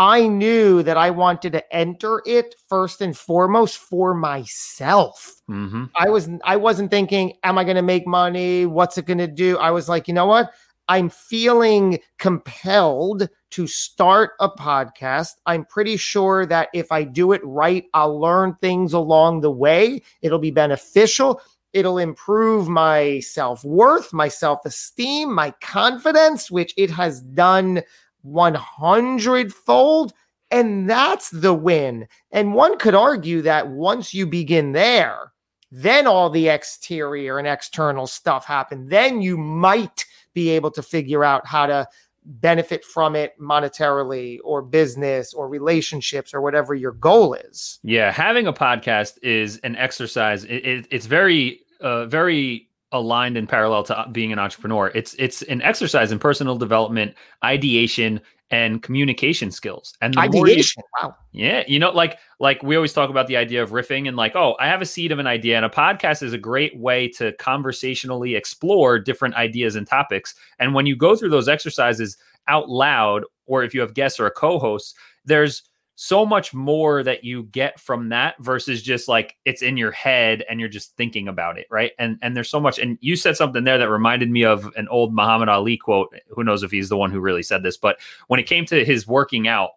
I 0.00 0.26
knew 0.26 0.82
that 0.84 0.96
I 0.96 1.10
wanted 1.10 1.52
to 1.52 1.76
enter 1.76 2.22
it 2.24 2.54
first 2.70 3.02
and 3.02 3.14
foremost 3.14 3.76
for 3.76 4.14
myself. 4.14 5.42
mm-hmm. 5.48 5.84
I 5.94 6.08
was 6.08 6.26
I 6.42 6.56
wasn't 6.56 6.90
thinking, 6.90 7.34
am 7.44 7.58
I 7.58 7.64
going 7.64 7.76
to 7.76 7.82
make 7.82 8.06
money? 8.06 8.64
What's 8.64 8.96
it 8.96 9.04
going 9.04 9.18
to 9.18 9.26
do? 9.26 9.58
I 9.58 9.70
was 9.70 9.90
like, 9.90 10.08
you 10.08 10.14
know 10.14 10.24
what? 10.24 10.52
I'm 10.88 11.10
feeling 11.10 11.98
compelled 12.18 13.28
to 13.50 13.66
start 13.66 14.30
a 14.40 14.48
podcast. 14.48 15.32
I'm 15.44 15.66
pretty 15.66 15.98
sure 15.98 16.46
that 16.46 16.70
if 16.72 16.90
I 16.90 17.04
do 17.04 17.32
it 17.32 17.42
right, 17.44 17.84
I'll 17.92 18.18
learn 18.18 18.56
things 18.62 18.94
along 18.94 19.42
the 19.42 19.50
way. 19.50 20.00
It'll 20.22 20.38
be 20.38 20.50
beneficial. 20.50 21.42
It'll 21.74 21.98
improve 21.98 22.68
my 22.68 23.20
self 23.20 23.62
worth, 23.64 24.14
my 24.14 24.28
self 24.28 24.60
esteem, 24.64 25.34
my 25.34 25.50
confidence, 25.60 26.50
which 26.50 26.72
it 26.78 26.90
has 26.90 27.20
done 27.20 27.82
100 28.22 29.52
fold. 29.52 30.12
And 30.50 30.90
that's 30.90 31.30
the 31.30 31.54
win. 31.54 32.08
And 32.32 32.54
one 32.54 32.76
could 32.78 32.94
argue 32.94 33.42
that 33.42 33.68
once 33.68 34.12
you 34.12 34.26
begin 34.26 34.72
there, 34.72 35.32
then 35.70 36.06
all 36.06 36.30
the 36.30 36.48
exterior 36.48 37.38
and 37.38 37.46
external 37.46 38.06
stuff 38.06 38.44
happen. 38.44 38.88
Then 38.88 39.22
you 39.22 39.36
might 39.36 40.04
be 40.34 40.50
able 40.50 40.70
to 40.72 40.82
figure 40.82 41.24
out 41.24 41.46
how 41.46 41.66
to 41.66 41.86
benefit 42.24 42.84
from 42.84 43.16
it 43.16 43.38
monetarily 43.40 44.38
or 44.44 44.62
business 44.62 45.32
or 45.32 45.48
relationships 45.48 46.34
or 46.34 46.40
whatever 46.40 46.74
your 46.74 46.92
goal 46.92 47.34
is. 47.34 47.78
Yeah, 47.82 48.12
having 48.12 48.46
a 48.46 48.52
podcast 48.52 49.18
is 49.22 49.58
an 49.58 49.76
exercise. 49.76 50.44
It, 50.44 50.66
it, 50.66 50.86
it's 50.90 51.06
very, 51.06 51.60
uh, 51.80 52.06
very 52.06 52.68
aligned 52.92 53.36
and 53.36 53.48
parallel 53.48 53.84
to 53.84 53.98
uh, 53.98 54.08
being 54.08 54.32
an 54.32 54.38
entrepreneur. 54.38 54.90
It's 54.94 55.14
it's 55.18 55.42
an 55.42 55.62
exercise 55.62 56.12
in 56.12 56.18
personal 56.18 56.56
development, 56.56 57.14
ideation, 57.44 58.20
and 58.50 58.82
communication 58.82 59.50
skills. 59.50 59.94
And 60.00 60.14
the 60.14 60.28
more 60.32 60.46
you- 60.48 60.52
Ideation. 60.54 60.82
Wow. 61.00 61.14
yeah, 61.32 61.62
you 61.68 61.78
know, 61.78 61.90
like 61.90 62.18
like 62.40 62.62
we 62.62 62.74
always 62.76 62.92
talk 62.92 63.10
about 63.10 63.26
the 63.28 63.36
idea 63.36 63.62
of 63.62 63.70
riffing 63.70 64.08
and 64.08 64.16
like, 64.16 64.34
oh, 64.34 64.56
I 64.58 64.66
have 64.66 64.82
a 64.82 64.86
seed 64.86 65.12
of 65.12 65.18
an 65.18 65.26
idea, 65.26 65.56
and 65.56 65.64
a 65.64 65.68
podcast 65.68 66.22
is 66.22 66.32
a 66.32 66.38
great 66.38 66.76
way 66.78 67.08
to 67.10 67.32
conversationally 67.34 68.34
explore 68.34 68.98
different 68.98 69.34
ideas 69.36 69.76
and 69.76 69.86
topics. 69.86 70.34
And 70.58 70.74
when 70.74 70.86
you 70.86 70.96
go 70.96 71.14
through 71.14 71.30
those 71.30 71.48
exercises 71.48 72.16
out 72.48 72.68
loud, 72.68 73.24
or 73.46 73.62
if 73.62 73.74
you 73.74 73.80
have 73.80 73.94
guests 73.94 74.18
or 74.18 74.26
a 74.26 74.30
co-host, 74.30 74.96
there's 75.24 75.62
so 76.02 76.24
much 76.24 76.54
more 76.54 77.02
that 77.02 77.24
you 77.24 77.42
get 77.42 77.78
from 77.78 78.08
that 78.08 78.34
versus 78.40 78.80
just 78.80 79.06
like 79.06 79.36
it's 79.44 79.60
in 79.60 79.76
your 79.76 79.90
head 79.90 80.42
and 80.48 80.58
you're 80.58 80.66
just 80.66 80.96
thinking 80.96 81.28
about 81.28 81.58
it, 81.58 81.66
right? 81.70 81.92
And 81.98 82.18
and 82.22 82.34
there's 82.34 82.48
so 82.48 82.58
much. 82.58 82.78
And 82.78 82.96
you 83.02 83.16
said 83.16 83.36
something 83.36 83.64
there 83.64 83.76
that 83.76 83.90
reminded 83.90 84.30
me 84.30 84.42
of 84.42 84.72
an 84.78 84.88
old 84.88 85.14
Muhammad 85.14 85.50
Ali 85.50 85.76
quote. 85.76 86.14
Who 86.30 86.42
knows 86.42 86.62
if 86.62 86.70
he's 86.70 86.88
the 86.88 86.96
one 86.96 87.10
who 87.10 87.20
really 87.20 87.42
said 87.42 87.62
this, 87.62 87.76
but 87.76 87.98
when 88.28 88.40
it 88.40 88.46
came 88.46 88.64
to 88.64 88.82
his 88.82 89.06
working 89.06 89.46
out, 89.46 89.72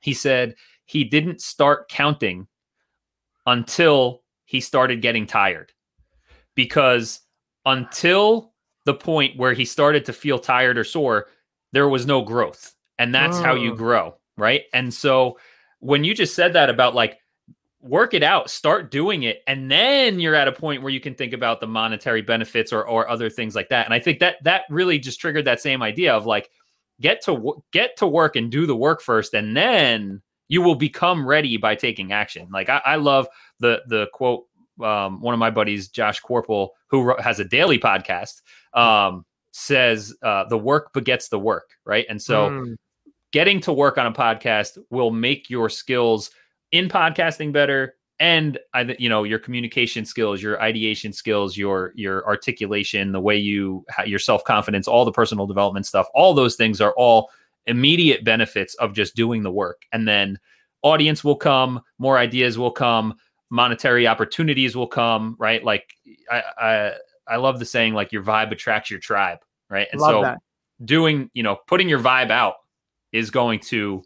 he 0.00 0.14
said 0.14 0.54
he 0.86 1.04
didn't 1.04 1.42
start 1.42 1.90
counting 1.90 2.46
until 3.44 4.22
he 4.46 4.62
started 4.62 5.02
getting 5.02 5.26
tired 5.26 5.74
because 6.54 7.20
until 7.66 8.54
the 8.86 8.94
point 8.94 9.36
where 9.38 9.52
he 9.52 9.66
started 9.66 10.06
to 10.06 10.14
feel 10.14 10.38
tired 10.38 10.78
or 10.78 10.84
sore 10.84 11.26
there 11.72 11.90
was 11.90 12.06
no 12.06 12.22
growth 12.22 12.74
and 12.98 13.14
that's 13.14 13.38
how 13.40 13.54
you 13.54 13.72
Mm. 13.72 13.76
grow 13.76 14.14
right 14.36 14.62
and 14.72 14.92
so 14.92 15.36
when 15.80 16.02
you 16.04 16.14
just 16.14 16.34
said 16.34 16.54
that 16.54 16.70
about 16.70 16.94
like 16.94 17.18
work 17.84 18.14
it 18.14 18.22
out, 18.22 18.48
start 18.48 18.90
doing 18.90 19.24
it, 19.24 19.42
and 19.46 19.70
then 19.70 20.18
you're 20.18 20.34
at 20.34 20.48
a 20.48 20.52
point 20.52 20.82
where 20.82 20.90
you 20.90 21.00
can 21.00 21.14
think 21.14 21.34
about 21.34 21.60
the 21.60 21.66
monetary 21.66 22.22
benefits 22.22 22.72
or 22.72 22.86
or 22.86 23.08
other 23.08 23.30
things 23.30 23.54
like 23.54 23.68
that. 23.68 23.84
And 23.84 23.94
I 23.94 24.00
think 24.00 24.18
that 24.20 24.36
that 24.42 24.62
really 24.70 24.98
just 24.98 25.20
triggered 25.20 25.44
that 25.44 25.60
same 25.60 25.82
idea 25.82 26.14
of 26.14 26.26
like 26.26 26.50
get 27.00 27.22
to 27.24 27.62
get 27.72 27.96
to 27.98 28.06
work 28.06 28.34
and 28.34 28.50
do 28.50 28.66
the 28.66 28.74
work 28.74 29.02
first, 29.02 29.34
and 29.34 29.56
then 29.56 30.22
you 30.48 30.62
will 30.62 30.74
become 30.74 31.26
ready 31.26 31.56
by 31.56 31.74
taking 31.74 32.12
action. 32.12 32.48
Like 32.50 32.68
I, 32.68 32.80
I 32.84 32.96
love 32.96 33.28
the 33.60 33.82
the 33.86 34.08
quote. 34.12 34.46
Um, 34.82 35.20
one 35.20 35.34
of 35.34 35.38
my 35.38 35.50
buddies, 35.50 35.86
Josh 35.86 36.18
Corporal, 36.18 36.72
who 36.88 37.14
has 37.18 37.38
a 37.38 37.44
daily 37.44 37.78
podcast, 37.78 38.42
um, 38.72 39.24
says 39.52 40.12
uh, 40.20 40.46
the 40.48 40.58
work 40.58 40.92
begets 40.92 41.28
the 41.28 41.38
work, 41.38 41.70
right? 41.84 42.04
And 42.08 42.20
so, 42.20 42.50
mm. 42.50 42.74
Getting 43.34 43.58
to 43.60 43.72
work 43.72 43.98
on 43.98 44.06
a 44.06 44.12
podcast 44.12 44.78
will 44.90 45.10
make 45.10 45.50
your 45.50 45.68
skills 45.68 46.30
in 46.70 46.88
podcasting 46.88 47.52
better 47.52 47.96
and 48.20 48.60
I, 48.74 48.94
you 48.96 49.08
know 49.08 49.24
your 49.24 49.40
communication 49.40 50.04
skills 50.04 50.40
your 50.40 50.62
ideation 50.62 51.12
skills 51.12 51.56
your 51.56 51.92
your 51.96 52.24
articulation 52.26 53.10
the 53.10 53.20
way 53.20 53.36
you 53.36 53.84
your 54.06 54.20
self-confidence 54.20 54.86
all 54.86 55.04
the 55.04 55.10
personal 55.10 55.48
development 55.48 55.84
stuff 55.84 56.06
all 56.14 56.32
those 56.32 56.54
things 56.54 56.80
are 56.80 56.94
all 56.96 57.28
immediate 57.66 58.24
benefits 58.24 58.74
of 58.76 58.92
just 58.92 59.16
doing 59.16 59.42
the 59.42 59.50
work. 59.50 59.82
And 59.92 60.06
then 60.06 60.38
audience 60.82 61.24
will 61.24 61.36
come 61.36 61.80
more 61.98 62.18
ideas 62.18 62.56
will 62.56 62.70
come 62.70 63.14
monetary 63.50 64.06
opportunities 64.06 64.76
will 64.76 64.86
come 64.86 65.34
right? 65.40 65.64
Like 65.64 65.94
i 66.30 66.42
i, 66.58 66.92
I 67.26 67.36
love 67.36 67.58
the 67.58 67.64
saying 67.64 67.94
like 67.94 68.12
your 68.12 68.22
vibe 68.22 68.52
attracts 68.52 68.90
your 68.90 69.00
tribe 69.00 69.38
right? 69.70 69.88
And 69.90 70.00
so 70.00 70.22
that. 70.22 70.38
doing 70.84 71.30
you 71.34 71.42
know 71.42 71.58
putting 71.66 71.88
your 71.88 72.00
vibe 72.00 72.30
out 72.30 72.54
is 73.14 73.30
going 73.30 73.60
to 73.60 74.04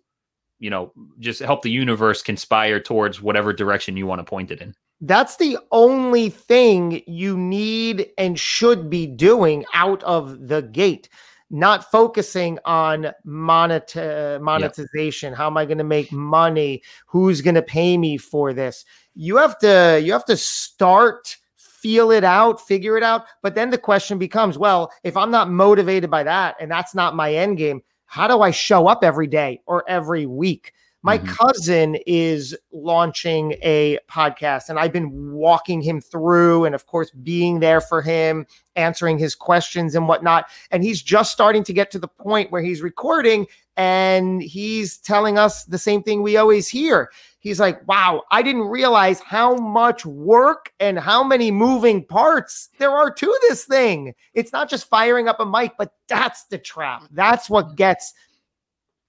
you 0.58 0.70
know, 0.70 0.92
just 1.18 1.40
help 1.40 1.62
the 1.62 1.70
universe 1.70 2.22
conspire 2.22 2.80
towards 2.80 3.22
whatever 3.22 3.52
direction 3.52 3.96
you 3.96 4.06
want 4.06 4.18
to 4.18 4.24
point 4.24 4.50
it 4.50 4.60
in. 4.60 4.74
That's 5.00 5.36
the 5.36 5.58
only 5.70 6.28
thing 6.28 7.02
you 7.06 7.36
need 7.36 8.10
and 8.18 8.38
should 8.38 8.90
be 8.90 9.06
doing 9.06 9.64
out 9.72 10.02
of 10.02 10.48
the 10.48 10.62
gate, 10.62 11.08
not 11.50 11.88
focusing 11.90 12.58
on 12.64 13.12
moneta- 13.24 14.40
monetization. 14.42 15.32
How 15.32 15.46
am 15.46 15.56
I 15.56 15.64
going 15.64 15.78
to 15.78 15.84
make 15.84 16.10
money? 16.10 16.82
Who's 17.06 17.40
going 17.40 17.54
to 17.54 17.62
pay 17.62 17.96
me 17.96 18.16
for 18.16 18.52
this? 18.52 18.84
You 19.14 19.36
have 19.36 19.58
to 19.60 20.00
you 20.02 20.12
have 20.12 20.24
to 20.26 20.36
start 20.36 21.36
feel 21.56 22.10
it 22.10 22.24
out, 22.24 22.60
figure 22.60 22.96
it 22.96 23.04
out. 23.04 23.26
But 23.40 23.54
then 23.54 23.70
the 23.70 23.78
question 23.78 24.18
becomes, 24.18 24.58
well, 24.58 24.90
if 25.04 25.16
I'm 25.16 25.30
not 25.30 25.48
motivated 25.48 26.10
by 26.10 26.24
that 26.24 26.56
and 26.58 26.68
that's 26.68 26.92
not 26.92 27.14
my 27.14 27.32
end 27.32 27.56
game, 27.56 27.82
how 28.08 28.26
do 28.26 28.40
I 28.40 28.50
show 28.50 28.88
up 28.88 29.04
every 29.04 29.26
day 29.26 29.60
or 29.66 29.88
every 29.88 30.26
week? 30.26 30.72
My 31.02 31.18
mm-hmm. 31.18 31.32
cousin 31.34 31.96
is 32.06 32.56
launching 32.72 33.52
a 33.62 33.98
podcast, 34.10 34.68
and 34.68 34.80
I've 34.80 34.92
been 34.92 35.32
walking 35.32 35.80
him 35.80 36.00
through, 36.00 36.64
and 36.64 36.74
of 36.74 36.86
course, 36.86 37.10
being 37.10 37.60
there 37.60 37.80
for 37.80 38.02
him, 38.02 38.46
answering 38.74 39.18
his 39.18 39.36
questions 39.36 39.94
and 39.94 40.08
whatnot. 40.08 40.46
And 40.70 40.82
he's 40.82 41.00
just 41.00 41.30
starting 41.30 41.62
to 41.64 41.72
get 41.72 41.90
to 41.92 41.98
the 41.98 42.08
point 42.08 42.50
where 42.50 42.62
he's 42.62 42.82
recording 42.82 43.46
and 43.76 44.42
he's 44.42 44.98
telling 44.98 45.38
us 45.38 45.64
the 45.64 45.78
same 45.78 46.02
thing 46.02 46.22
we 46.22 46.36
always 46.36 46.66
hear 46.66 47.10
he's 47.48 47.58
like, 47.58 47.86
wow, 47.88 48.22
I 48.30 48.42
didn't 48.42 48.68
realize 48.68 49.20
how 49.20 49.56
much 49.56 50.04
work 50.04 50.70
and 50.78 50.98
how 50.98 51.24
many 51.24 51.50
moving 51.50 52.04
parts 52.04 52.68
there 52.78 52.90
are 52.90 53.10
to 53.10 53.38
this 53.48 53.64
thing. 53.64 54.14
It's 54.34 54.52
not 54.52 54.68
just 54.68 54.88
firing 54.88 55.28
up 55.28 55.40
a 55.40 55.46
mic, 55.46 55.72
but 55.78 55.92
that's 56.08 56.44
the 56.44 56.58
trap. 56.58 57.04
That's 57.10 57.48
what 57.48 57.74
gets 57.74 58.12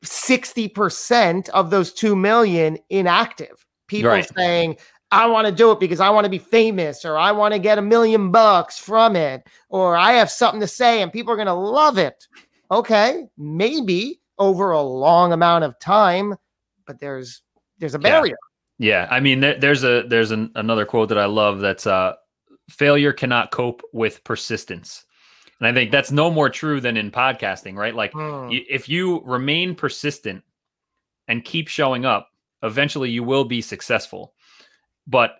60% 0.05 1.49
of 1.49 1.69
those 1.69 1.93
2 1.93 2.15
million 2.15 2.77
inactive. 2.89 3.65
People 3.87 4.11
right. 4.11 4.31
saying, 4.37 4.77
I 5.11 5.25
want 5.25 5.47
to 5.47 5.53
do 5.53 5.71
it 5.71 5.79
because 5.79 5.99
I 5.99 6.09
want 6.09 6.23
to 6.23 6.29
be 6.29 6.37
famous 6.37 7.03
or 7.03 7.17
I 7.17 7.31
want 7.33 7.53
to 7.53 7.59
get 7.59 7.77
a 7.77 7.81
million 7.81 8.31
bucks 8.31 8.77
from 8.77 9.15
it 9.15 9.45
or 9.67 9.97
I 9.97 10.13
have 10.13 10.31
something 10.31 10.61
to 10.61 10.67
say 10.67 11.01
and 11.01 11.11
people 11.11 11.33
are 11.33 11.37
going 11.37 11.47
to 11.47 11.53
love 11.53 11.97
it. 11.97 12.27
Okay, 12.71 13.25
maybe 13.37 14.21
over 14.37 14.71
a 14.71 14.81
long 14.81 15.33
amount 15.33 15.65
of 15.65 15.77
time, 15.79 16.35
but 16.87 16.99
there's 16.99 17.41
there's 17.79 17.95
a 17.95 17.99
barrier. 17.99 18.37
Yeah, 18.77 19.05
yeah. 19.05 19.07
I 19.09 19.19
mean, 19.19 19.39
there, 19.39 19.59
there's 19.59 19.83
a 19.83 20.03
there's 20.07 20.31
an, 20.31 20.51
another 20.55 20.85
quote 20.85 21.09
that 21.09 21.17
I 21.17 21.25
love 21.25 21.59
that's 21.59 21.87
uh, 21.87 22.13
failure 22.69 23.13
cannot 23.13 23.51
cope 23.51 23.81
with 23.93 24.23
persistence. 24.23 25.05
And 25.59 25.67
I 25.67 25.73
think 25.73 25.91
that's 25.91 26.11
no 26.11 26.31
more 26.31 26.49
true 26.49 26.79
than 26.79 26.95
in 26.95 27.11
podcasting, 27.11 27.75
right? 27.75 27.93
Like 27.93 28.13
hmm. 28.13 28.47
if 28.51 28.87
you 28.87 29.21
remain 29.25 29.75
persistent 29.75 30.43
and 31.27 31.43
keep 31.43 31.67
showing 31.67 32.05
up, 32.05 32.29
eventually 32.63 33.09
you 33.09 33.23
will 33.23 33.43
be 33.43 33.61
successful. 33.61 34.33
But 35.05 35.31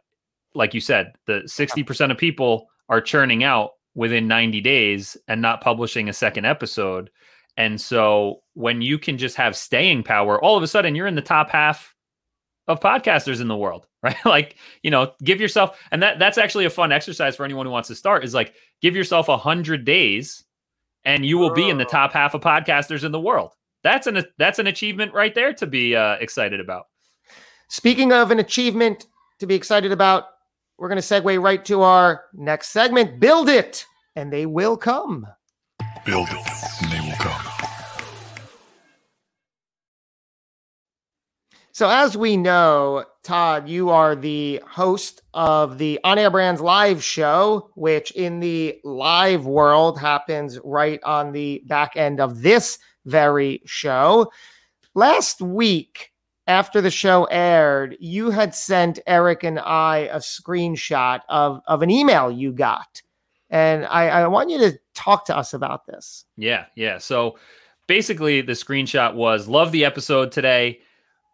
like 0.53 0.73
you 0.73 0.81
said, 0.81 1.13
the 1.25 1.41
60% 1.45 2.11
of 2.11 2.17
people 2.17 2.67
are 2.89 3.01
churning 3.01 3.43
out 3.43 3.71
within 3.95 4.27
90 4.27 4.61
days 4.61 5.15
and 5.27 5.41
not 5.41 5.61
publishing 5.61 6.09
a 6.09 6.13
second 6.13 6.45
episode. 6.45 7.09
And 7.55 7.79
so 7.79 8.41
when 8.53 8.81
you 8.81 8.99
can 8.99 9.17
just 9.17 9.35
have 9.37 9.55
staying 9.55 10.03
power, 10.03 10.41
all 10.43 10.57
of 10.57 10.63
a 10.63 10.67
sudden 10.67 10.95
you're 10.95 11.07
in 11.07 11.15
the 11.15 11.21
top 11.21 11.49
half 11.49 11.95
of 12.69 12.79
podcasters 12.79 13.41
in 13.41 13.49
the 13.49 13.57
world, 13.57 13.87
right? 14.03 14.15
like, 14.23 14.55
you 14.83 14.91
know, 14.91 15.11
give 15.23 15.41
yourself, 15.41 15.77
and 15.91 16.01
that 16.01 16.19
that's 16.19 16.37
actually 16.37 16.65
a 16.65 16.69
fun 16.69 16.93
exercise 16.93 17.35
for 17.35 17.43
anyone 17.43 17.65
who 17.65 17.71
wants 17.71 17.89
to 17.89 17.95
start 17.95 18.23
is 18.23 18.33
like 18.33 18.53
give 18.81 18.95
yourself 18.95 19.27
a 19.27 19.37
hundred 19.37 19.83
days 19.83 20.45
and 21.05 21.25
you 21.25 21.37
will 21.37 21.53
be 21.53 21.69
in 21.69 21.77
the 21.77 21.85
top 21.85 22.13
half 22.13 22.33
of 22.33 22.41
podcasters 22.41 23.03
in 23.03 23.11
the 23.11 23.19
world. 23.19 23.53
That's 23.83 24.07
an 24.07 24.23
that's 24.37 24.59
an 24.59 24.67
achievement 24.67 25.13
right 25.13 25.33
there 25.33 25.53
to 25.53 25.65
be 25.65 25.95
uh, 25.95 26.15
excited 26.15 26.59
about. 26.59 26.87
Speaking 27.69 28.11
of 28.11 28.31
an 28.31 28.39
achievement 28.39 29.07
to 29.39 29.47
be 29.47 29.55
excited 29.55 29.91
about, 29.91 30.25
we're 30.77 30.89
going 30.89 31.01
to 31.01 31.07
segue 31.07 31.41
right 31.41 31.63
to 31.65 31.81
our 31.81 32.25
next 32.33 32.69
segment. 32.69 33.19
Build 33.19 33.47
it, 33.47 33.85
and 34.15 34.31
they 34.33 34.45
will 34.45 34.75
come. 34.75 35.25
Build 36.05 36.27
it, 36.31 36.58
So, 41.71 41.87
as 41.89 42.17
we 42.17 42.35
know, 42.35 43.05
Todd, 43.23 43.69
you 43.69 43.89
are 43.89 44.15
the 44.15 44.61
host 44.67 45.21
of 45.33 45.77
the 45.77 45.99
On 46.03 46.17
Air 46.17 46.31
Brands 46.31 46.61
live 46.61 47.03
show, 47.03 47.69
which 47.75 48.11
in 48.11 48.39
the 48.39 48.79
live 48.83 49.45
world 49.45 49.99
happens 49.99 50.59
right 50.63 50.99
on 51.03 51.31
the 51.31 51.61
back 51.67 51.95
end 51.95 52.19
of 52.19 52.41
this 52.41 52.79
very 53.05 53.61
show. 53.65 54.31
Last 54.95 55.41
week, 55.41 56.11
after 56.47 56.81
the 56.81 56.89
show 56.89 57.25
aired, 57.25 57.95
you 57.99 58.31
had 58.31 58.55
sent 58.55 58.97
Eric 59.05 59.43
and 59.43 59.59
I 59.59 60.09
a 60.11 60.17
screenshot 60.17 61.21
of, 61.29 61.61
of 61.67 61.83
an 61.83 61.91
email 61.91 62.31
you 62.31 62.51
got. 62.51 63.01
And 63.51 63.85
I, 63.85 64.09
I 64.09 64.27
want 64.27 64.49
you 64.49 64.57
to 64.57 64.79
talk 64.95 65.25
to 65.25 65.37
us 65.37 65.53
about 65.53 65.85
this. 65.85 66.25
Yeah, 66.35 66.65
yeah. 66.75 66.97
So 66.97 67.37
basically, 67.87 68.41
the 68.41 68.53
screenshot 68.53 69.13
was 69.13 69.47
Love 69.47 69.71
the 69.71 69.85
episode 69.85 70.31
today 70.31 70.79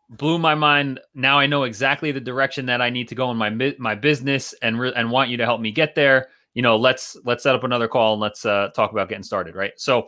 blew 0.10 0.38
my 0.38 0.56
mind. 0.56 1.00
Now 1.14 1.40
I 1.40 1.48
know 1.48 1.64
exactly 1.64 2.12
the 2.12 2.20
direction 2.20 2.66
that 2.68 2.82
I 2.82 2.90
need 2.90 3.08
to 3.10 3.16
go 3.16 3.32
in 3.32 3.38
my 3.38 3.76
my 3.78 3.96
business, 3.96 4.54
and 4.62 4.80
re- 4.80 4.94
and 4.96 5.12
want 5.12 5.30
you 5.30 5.38
to 5.38 5.46
help 5.46 5.62
me 5.62 5.72
get 5.72 5.96
there. 5.96 6.30
You 6.54 6.62
know, 6.62 6.78
let's 6.78 7.18
let's 7.26 7.44
set 7.44 7.56
up 7.56 7.64
another 7.64 7.88
call 7.88 8.14
and 8.14 8.22
let's 8.22 8.46
uh, 8.46 8.70
talk 8.76 8.92
about 8.92 9.10
getting 9.10 9.24
started. 9.24 9.56
Right. 9.56 9.74
So 9.78 10.08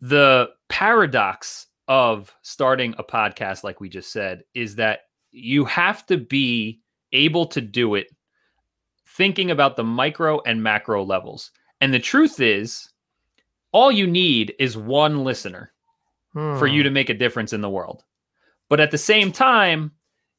the 0.00 0.50
paradox 0.68 1.66
of 1.88 2.34
starting 2.42 2.94
a 2.98 3.04
podcast, 3.04 3.64
like 3.64 3.80
we 3.80 3.88
just 3.88 4.12
said, 4.12 4.44
is 4.54 4.76
that 4.76 5.00
you 5.30 5.64
have 5.64 6.04
to 6.06 6.18
be 6.18 6.80
able 7.12 7.46
to 7.46 7.60
do 7.60 7.94
it 7.94 8.08
thinking 9.06 9.50
about 9.50 9.76
the 9.76 9.84
micro 9.84 10.40
and 10.42 10.62
macro 10.62 11.04
levels. 11.04 11.50
And 11.80 11.92
the 11.92 11.98
truth 11.98 12.40
is, 12.40 12.90
all 13.72 13.90
you 13.90 14.06
need 14.06 14.54
is 14.58 14.76
one 14.76 15.24
listener 15.24 15.72
hmm. 16.32 16.58
for 16.58 16.66
you 16.66 16.82
hmm. 16.82 16.84
to 16.84 16.90
make 16.90 17.10
a 17.10 17.14
difference 17.14 17.52
in 17.52 17.60
the 17.60 17.70
world. 17.70 18.04
But 18.74 18.80
at 18.80 18.90
the 18.90 18.98
same 18.98 19.30
time, 19.30 19.92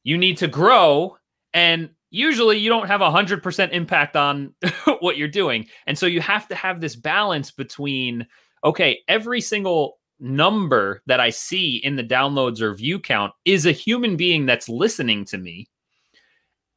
you 0.04 0.18
need 0.18 0.36
to 0.36 0.46
grow. 0.46 1.16
And 1.54 1.88
usually 2.10 2.58
you 2.58 2.68
don't 2.68 2.86
have 2.86 3.00
a 3.00 3.10
100% 3.10 3.70
impact 3.72 4.14
on 4.14 4.52
what 5.00 5.16
you're 5.16 5.26
doing. 5.26 5.66
And 5.86 5.98
so 5.98 6.04
you 6.04 6.20
have 6.20 6.46
to 6.48 6.54
have 6.54 6.78
this 6.78 6.96
balance 6.96 7.50
between, 7.50 8.26
okay, 8.62 9.00
every 9.08 9.40
single 9.40 9.96
number 10.20 11.00
that 11.06 11.18
I 11.18 11.30
see 11.30 11.76
in 11.76 11.96
the 11.96 12.04
downloads 12.04 12.60
or 12.60 12.74
view 12.74 13.00
count 13.00 13.32
is 13.46 13.64
a 13.64 13.72
human 13.72 14.18
being 14.18 14.44
that's 14.44 14.68
listening 14.68 15.24
to 15.24 15.38
me. 15.38 15.70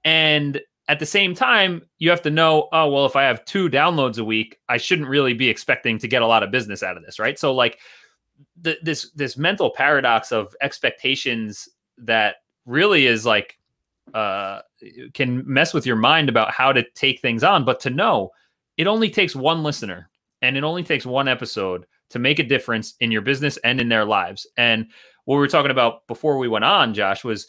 And 0.05 0.61
at 0.87 0.99
the 0.99 1.05
same 1.05 1.35
time, 1.35 1.81
you 1.97 2.09
have 2.09 2.21
to 2.21 2.31
know, 2.31 2.69
oh, 2.71 2.89
well, 2.89 3.05
if 3.05 3.17
I 3.17 3.23
have 3.23 3.43
two 3.43 3.69
downloads 3.69 4.17
a 4.17 4.23
week, 4.23 4.55
I 4.69 4.77
shouldn't 4.77 5.09
really 5.09 5.33
be 5.33 5.49
expecting 5.49 5.97
to 5.97 6.07
get 6.07 6.21
a 6.21 6.27
lot 6.27 6.41
of 6.41 6.51
business 6.51 6.83
out 6.83 6.95
of 6.95 7.03
this, 7.03 7.19
right? 7.19 7.37
So, 7.37 7.53
like, 7.53 7.79
this 8.55 9.11
this 9.11 9.37
mental 9.37 9.71
paradox 9.71 10.31
of 10.31 10.55
expectations 10.61 11.69
that 11.97 12.37
really 12.65 13.05
is 13.05 13.25
like 13.25 13.57
uh, 14.13 14.61
can 15.13 15.43
mess 15.45 15.73
with 15.73 15.85
your 15.85 15.95
mind 15.95 16.29
about 16.29 16.51
how 16.51 16.71
to 16.71 16.83
take 16.95 17.19
things 17.21 17.43
on. 17.43 17.65
But 17.65 17.79
to 17.81 17.89
know 17.89 18.31
it 18.77 18.87
only 18.87 19.09
takes 19.09 19.35
one 19.35 19.63
listener 19.63 20.09
and 20.41 20.57
it 20.57 20.63
only 20.63 20.83
takes 20.83 21.05
one 21.05 21.27
episode 21.27 21.85
to 22.09 22.19
make 22.19 22.39
a 22.39 22.43
difference 22.43 22.95
in 23.01 23.11
your 23.11 23.21
business 23.21 23.57
and 23.57 23.79
in 23.79 23.89
their 23.89 24.05
lives. 24.05 24.47
And 24.57 24.87
what 25.25 25.35
we 25.35 25.39
were 25.39 25.47
talking 25.47 25.71
about 25.71 26.07
before 26.07 26.37
we 26.37 26.47
went 26.47 26.65
on, 26.65 26.93
Josh, 26.93 27.23
was 27.23 27.47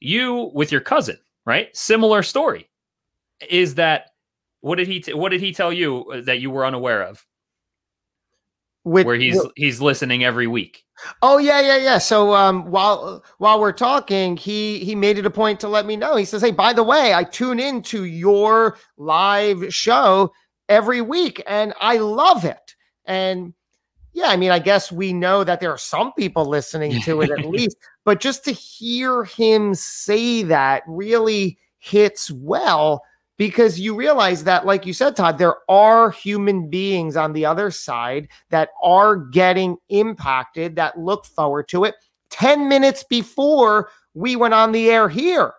You 0.00 0.50
with 0.54 0.72
your 0.72 0.80
cousin, 0.80 1.18
right? 1.44 1.74
Similar 1.76 2.22
story. 2.22 2.70
Is 3.48 3.74
that 3.76 4.10
what 4.60 4.76
did 4.76 4.88
he 4.88 5.00
t- 5.00 5.14
what 5.14 5.28
did 5.28 5.40
he 5.40 5.52
tell 5.52 5.72
you 5.72 6.22
that 6.24 6.40
you 6.40 6.50
were 6.50 6.66
unaware 6.66 7.02
of? 7.02 7.24
With, 8.84 9.06
Where 9.06 9.16
he's 9.16 9.40
he's 9.56 9.80
listening 9.80 10.24
every 10.24 10.46
week. 10.46 10.84
Oh 11.22 11.38
yeah, 11.38 11.60
yeah, 11.60 11.78
yeah. 11.78 11.98
So 11.98 12.34
um, 12.34 12.70
while 12.70 13.24
while 13.38 13.58
we're 13.58 13.72
talking, 13.72 14.36
he 14.36 14.78
he 14.80 14.94
made 14.94 15.16
it 15.16 15.24
a 15.24 15.30
point 15.30 15.58
to 15.60 15.68
let 15.68 15.86
me 15.86 15.96
know. 15.96 16.16
He 16.16 16.26
says, 16.26 16.42
"Hey, 16.42 16.50
by 16.50 16.72
the 16.74 16.82
way, 16.82 17.14
I 17.14 17.24
tune 17.24 17.58
into 17.58 18.04
your 18.04 18.76
live 18.98 19.72
show 19.72 20.32
every 20.68 21.00
week, 21.00 21.42
and 21.46 21.72
I 21.80 21.96
love 21.96 22.44
it." 22.44 22.74
And 23.06 23.54
yeah, 24.12 24.28
I 24.28 24.36
mean, 24.36 24.50
I 24.50 24.58
guess 24.58 24.92
we 24.92 25.12
know 25.12 25.44
that 25.44 25.60
there 25.60 25.70
are 25.70 25.78
some 25.78 26.12
people 26.12 26.44
listening 26.44 27.00
to 27.02 27.22
it 27.22 27.30
at 27.30 27.44
least, 27.48 27.76
but 28.04 28.20
just 28.20 28.44
to 28.44 28.52
hear 28.52 29.24
him 29.24 29.74
say 29.74 30.42
that 30.42 30.82
really 30.86 31.58
hits 31.78 32.30
well 32.30 33.02
because 33.36 33.80
you 33.80 33.94
realize 33.94 34.44
that, 34.44 34.66
like 34.66 34.86
you 34.86 34.92
said, 34.92 35.16
Todd, 35.16 35.38
there 35.38 35.56
are 35.68 36.10
human 36.10 36.70
beings 36.70 37.16
on 37.16 37.32
the 37.32 37.44
other 37.44 37.70
side 37.70 38.28
that 38.50 38.70
are 38.82 39.16
getting 39.16 39.76
impacted 39.88 40.76
that 40.76 40.98
look 40.98 41.24
forward 41.26 41.68
to 41.68 41.84
it. 41.84 41.96
10 42.30 42.68
minutes 42.68 43.04
before 43.04 43.90
we 44.14 44.36
went 44.36 44.54
on 44.54 44.72
the 44.72 44.90
air 44.90 45.08
here, 45.08 45.52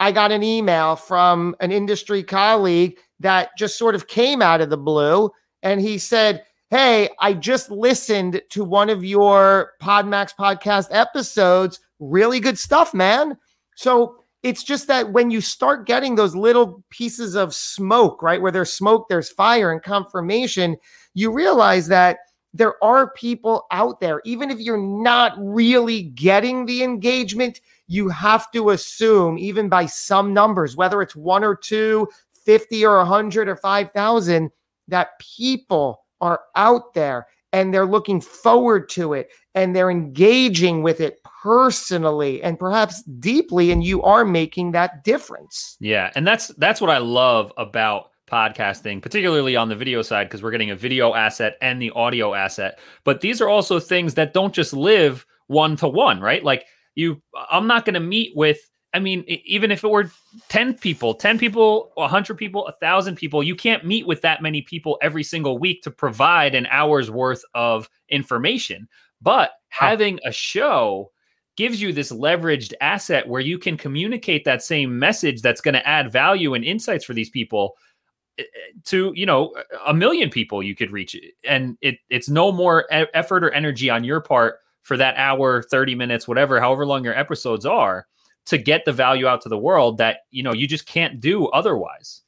I 0.00 0.12
got 0.12 0.32
an 0.32 0.42
email 0.42 0.96
from 0.96 1.54
an 1.60 1.72
industry 1.72 2.22
colleague 2.22 2.98
that 3.20 3.50
just 3.56 3.78
sort 3.78 3.94
of 3.94 4.06
came 4.06 4.42
out 4.42 4.60
of 4.60 4.70
the 4.70 4.76
blue. 4.76 5.30
And 5.62 5.80
he 5.80 5.98
said, 5.98 6.44
Hey, 6.70 7.10
I 7.20 7.34
just 7.34 7.70
listened 7.70 8.42
to 8.50 8.64
one 8.64 8.90
of 8.90 9.04
your 9.04 9.72
Podmax 9.80 10.34
podcast 10.34 10.88
episodes. 10.90 11.78
Really 12.00 12.40
good 12.40 12.58
stuff, 12.58 12.92
man. 12.92 13.36
So 13.76 14.23
it's 14.44 14.62
just 14.62 14.86
that 14.88 15.10
when 15.10 15.30
you 15.30 15.40
start 15.40 15.86
getting 15.86 16.14
those 16.14 16.36
little 16.36 16.84
pieces 16.90 17.34
of 17.34 17.54
smoke, 17.54 18.22
right? 18.22 18.40
Where 18.40 18.52
there's 18.52 18.72
smoke, 18.72 19.08
there's 19.08 19.30
fire 19.30 19.72
and 19.72 19.82
confirmation, 19.82 20.76
you 21.14 21.32
realize 21.32 21.88
that 21.88 22.18
there 22.52 22.74
are 22.84 23.10
people 23.14 23.66
out 23.70 24.00
there, 24.00 24.20
even 24.26 24.50
if 24.50 24.60
you're 24.60 24.76
not 24.76 25.32
really 25.38 26.02
getting 26.02 26.66
the 26.66 26.84
engagement, 26.84 27.62
you 27.88 28.10
have 28.10 28.52
to 28.52 28.70
assume, 28.70 29.38
even 29.38 29.70
by 29.70 29.86
some 29.86 30.34
numbers, 30.34 30.76
whether 30.76 31.00
it's 31.00 31.16
one 31.16 31.42
or 31.42 31.56
two, 31.56 32.06
50 32.44 32.84
or 32.84 32.98
100 32.98 33.48
or 33.48 33.56
5,000, 33.56 34.50
that 34.88 35.18
people 35.18 36.04
are 36.20 36.42
out 36.54 36.92
there 36.92 37.26
and 37.54 37.72
they're 37.72 37.86
looking 37.86 38.20
forward 38.20 38.88
to 38.88 39.12
it 39.12 39.30
and 39.54 39.74
they're 39.74 39.90
engaging 39.90 40.82
with 40.82 41.00
it 41.00 41.20
personally 41.42 42.42
and 42.42 42.58
perhaps 42.58 43.02
deeply 43.20 43.70
and 43.70 43.84
you 43.84 44.02
are 44.02 44.24
making 44.24 44.72
that 44.72 45.04
difference 45.04 45.76
Yeah, 45.80 46.10
and 46.16 46.26
that's 46.26 46.48
that's 46.58 46.80
what 46.80 46.90
I 46.90 46.98
love 46.98 47.52
about 47.56 48.10
podcasting, 48.30 49.00
particularly 49.00 49.54
on 49.54 49.68
the 49.68 49.76
video 49.76 50.02
side 50.02 50.24
because 50.24 50.42
we're 50.42 50.50
getting 50.50 50.70
a 50.70 50.76
video 50.76 51.14
asset 51.14 51.56
and 51.62 51.80
the 51.80 51.90
audio 51.92 52.34
asset. 52.34 52.80
But 53.04 53.20
these 53.20 53.40
are 53.40 53.48
also 53.48 53.78
things 53.78 54.14
that 54.14 54.34
don't 54.34 54.52
just 54.52 54.72
live 54.72 55.24
one 55.46 55.76
to 55.76 55.88
one, 55.88 56.20
right? 56.20 56.42
Like 56.42 56.66
you 56.96 57.22
I'm 57.50 57.68
not 57.68 57.84
going 57.84 57.94
to 57.94 58.00
meet 58.00 58.32
with 58.34 58.58
I 58.94 59.00
mean, 59.00 59.24
even 59.26 59.72
if 59.72 59.82
it 59.82 59.90
were 59.90 60.10
10 60.48 60.74
people, 60.74 61.14
10 61.14 61.38
people, 61.38 61.90
100 61.94 62.36
people, 62.36 62.62
1,000 62.62 63.16
people, 63.16 63.42
you 63.42 63.56
can't 63.56 63.84
meet 63.84 64.06
with 64.06 64.22
that 64.22 64.40
many 64.40 64.62
people 64.62 64.98
every 65.02 65.24
single 65.24 65.58
week 65.58 65.82
to 65.82 65.90
provide 65.90 66.54
an 66.54 66.66
hour's 66.70 67.10
worth 67.10 67.42
of 67.54 67.90
information. 68.08 68.88
But 69.20 69.50
having 69.68 70.20
a 70.24 70.30
show 70.30 71.10
gives 71.56 71.82
you 71.82 71.92
this 71.92 72.12
leveraged 72.12 72.72
asset 72.80 73.28
where 73.28 73.40
you 73.40 73.58
can 73.58 73.76
communicate 73.76 74.44
that 74.44 74.62
same 74.62 74.96
message 74.98 75.42
that's 75.42 75.60
going 75.60 75.74
to 75.74 75.86
add 75.86 76.12
value 76.12 76.54
and 76.54 76.64
insights 76.64 77.04
for 77.04 77.14
these 77.14 77.30
people 77.30 77.74
to 78.84 79.12
you 79.14 79.24
know 79.24 79.54
a 79.86 79.94
million 79.94 80.28
people 80.28 80.60
you 80.60 80.74
could 80.74 80.90
reach 80.90 81.16
and 81.44 81.78
it 81.80 81.96
it's 82.10 82.28
no 82.28 82.50
more 82.50 82.84
e- 82.92 83.06
effort 83.14 83.44
or 83.44 83.50
energy 83.52 83.88
on 83.88 84.02
your 84.02 84.20
part 84.20 84.56
for 84.82 84.96
that 84.96 85.14
hour 85.16 85.62
30 85.62 85.94
minutes 85.94 86.26
whatever 86.26 86.58
however 86.60 86.84
long 86.84 87.04
your 87.04 87.16
episodes 87.16 87.64
are 87.64 88.08
to 88.46 88.58
get 88.58 88.84
the 88.84 88.92
value 88.92 89.26
out 89.26 89.40
to 89.42 89.48
the 89.48 89.58
world 89.58 89.98
that 89.98 90.18
you 90.30 90.42
know 90.42 90.52
you 90.52 90.66
just 90.66 90.86
can't 90.86 91.20
do 91.20 91.46
otherwise. 91.48 92.22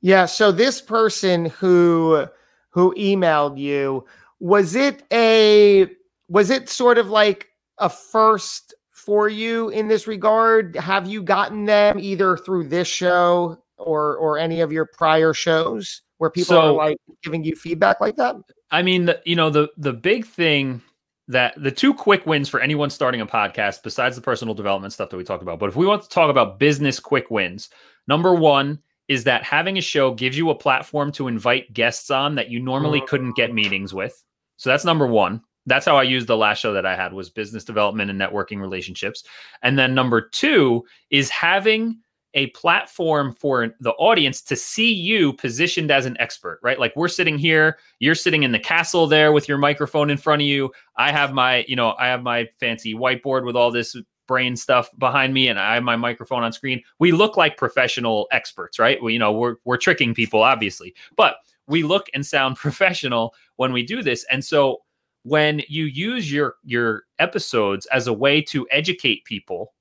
Yeah 0.00 0.26
so 0.26 0.52
this 0.52 0.80
person 0.80 1.46
who 1.46 2.26
who 2.70 2.94
emailed 2.94 3.58
you 3.58 4.04
was 4.38 4.74
it 4.74 5.02
a 5.12 5.88
was 6.28 6.50
it 6.50 6.68
sort 6.68 6.98
of 6.98 7.10
like 7.10 7.48
a 7.78 7.88
first 7.88 8.74
for 8.92 9.28
you 9.28 9.70
in 9.70 9.88
this 9.88 10.06
regard? 10.06 10.76
Have 10.76 11.08
you 11.08 11.22
gotten 11.22 11.64
them 11.64 11.98
either 11.98 12.36
through 12.36 12.68
this 12.68 12.86
show 12.86 13.58
or 13.76 14.16
or 14.16 14.38
any 14.38 14.60
of 14.60 14.72
your 14.72 14.86
prior 14.86 15.34
shows 15.34 16.02
where 16.18 16.30
people 16.30 16.56
are 16.56 16.72
like 16.72 16.98
giving 17.22 17.42
you 17.42 17.56
feedback 17.56 18.00
like 18.00 18.16
that? 18.16 18.36
I 18.70 18.82
mean, 18.82 19.06
the, 19.06 19.20
you 19.24 19.34
know, 19.36 19.50
the 19.50 19.68
the 19.76 19.92
big 19.92 20.26
thing 20.26 20.82
that 21.30 21.54
the 21.56 21.70
two 21.70 21.94
quick 21.94 22.26
wins 22.26 22.48
for 22.48 22.60
anyone 22.60 22.90
starting 22.90 23.20
a 23.20 23.26
podcast, 23.26 23.82
besides 23.84 24.16
the 24.16 24.22
personal 24.22 24.52
development 24.52 24.92
stuff 24.92 25.10
that 25.10 25.16
we 25.16 25.24
talked 25.24 25.42
about, 25.42 25.60
but 25.60 25.68
if 25.68 25.76
we 25.76 25.86
want 25.86 26.02
to 26.02 26.08
talk 26.08 26.28
about 26.28 26.58
business 26.58 26.98
quick 26.98 27.30
wins, 27.30 27.70
number 28.08 28.34
one 28.34 28.80
is 29.06 29.24
that 29.24 29.44
having 29.44 29.78
a 29.78 29.80
show 29.80 30.12
gives 30.12 30.36
you 30.36 30.50
a 30.50 30.54
platform 30.54 31.12
to 31.12 31.28
invite 31.28 31.72
guests 31.72 32.10
on 32.10 32.34
that 32.34 32.50
you 32.50 32.60
normally 32.60 33.00
couldn't 33.06 33.36
get 33.36 33.54
meetings 33.54 33.94
with. 33.94 34.24
So 34.56 34.70
that's 34.70 34.84
number 34.84 35.06
one. 35.06 35.40
That's 35.66 35.86
how 35.86 35.96
I 35.96 36.02
used 36.02 36.26
the 36.26 36.36
last 36.36 36.58
show 36.58 36.72
that 36.72 36.86
I 36.86 36.96
had 36.96 37.12
was 37.12 37.30
business 37.30 37.64
development 37.64 38.10
and 38.10 38.20
networking 38.20 38.60
relationships. 38.60 39.24
And 39.62 39.78
then 39.78 39.94
number 39.94 40.20
two 40.20 40.84
is 41.10 41.30
having 41.30 41.98
a 42.34 42.48
platform 42.48 43.32
for 43.32 43.74
the 43.80 43.92
audience 43.92 44.40
to 44.42 44.56
see 44.56 44.92
you 44.92 45.32
positioned 45.32 45.90
as 45.90 46.06
an 46.06 46.16
expert, 46.20 46.60
right? 46.62 46.78
Like 46.78 46.94
we're 46.94 47.08
sitting 47.08 47.38
here, 47.38 47.78
you're 47.98 48.14
sitting 48.14 48.42
in 48.42 48.52
the 48.52 48.58
castle 48.58 49.06
there 49.06 49.32
with 49.32 49.48
your 49.48 49.58
microphone 49.58 50.10
in 50.10 50.16
front 50.16 50.42
of 50.42 50.46
you. 50.46 50.70
I 50.96 51.10
have 51.10 51.32
my, 51.32 51.64
you 51.66 51.76
know, 51.76 51.94
I 51.98 52.06
have 52.06 52.22
my 52.22 52.48
fancy 52.60 52.94
whiteboard 52.94 53.44
with 53.44 53.56
all 53.56 53.70
this 53.70 53.96
brain 54.28 54.54
stuff 54.54 54.88
behind 54.98 55.34
me 55.34 55.48
and 55.48 55.58
I 55.58 55.74
have 55.74 55.82
my 55.82 55.96
microphone 55.96 56.44
on 56.44 56.52
screen. 56.52 56.82
We 57.00 57.10
look 57.10 57.36
like 57.36 57.56
professional 57.56 58.28
experts, 58.30 58.78
right? 58.78 59.02
We, 59.02 59.14
you 59.14 59.18
know, 59.18 59.32
we're 59.32 59.56
we're 59.64 59.76
tricking 59.76 60.14
people 60.14 60.42
obviously, 60.42 60.94
but 61.16 61.36
we 61.66 61.82
look 61.82 62.06
and 62.14 62.24
sound 62.24 62.56
professional 62.56 63.34
when 63.56 63.72
we 63.72 63.82
do 63.82 64.02
this. 64.02 64.24
And 64.30 64.44
so 64.44 64.82
when 65.24 65.62
you 65.68 65.84
use 65.84 66.32
your 66.32 66.54
your 66.64 67.04
episodes 67.18 67.86
as 67.86 68.06
a 68.06 68.12
way 68.12 68.40
to 68.40 68.66
educate 68.70 69.24
people 69.24 69.74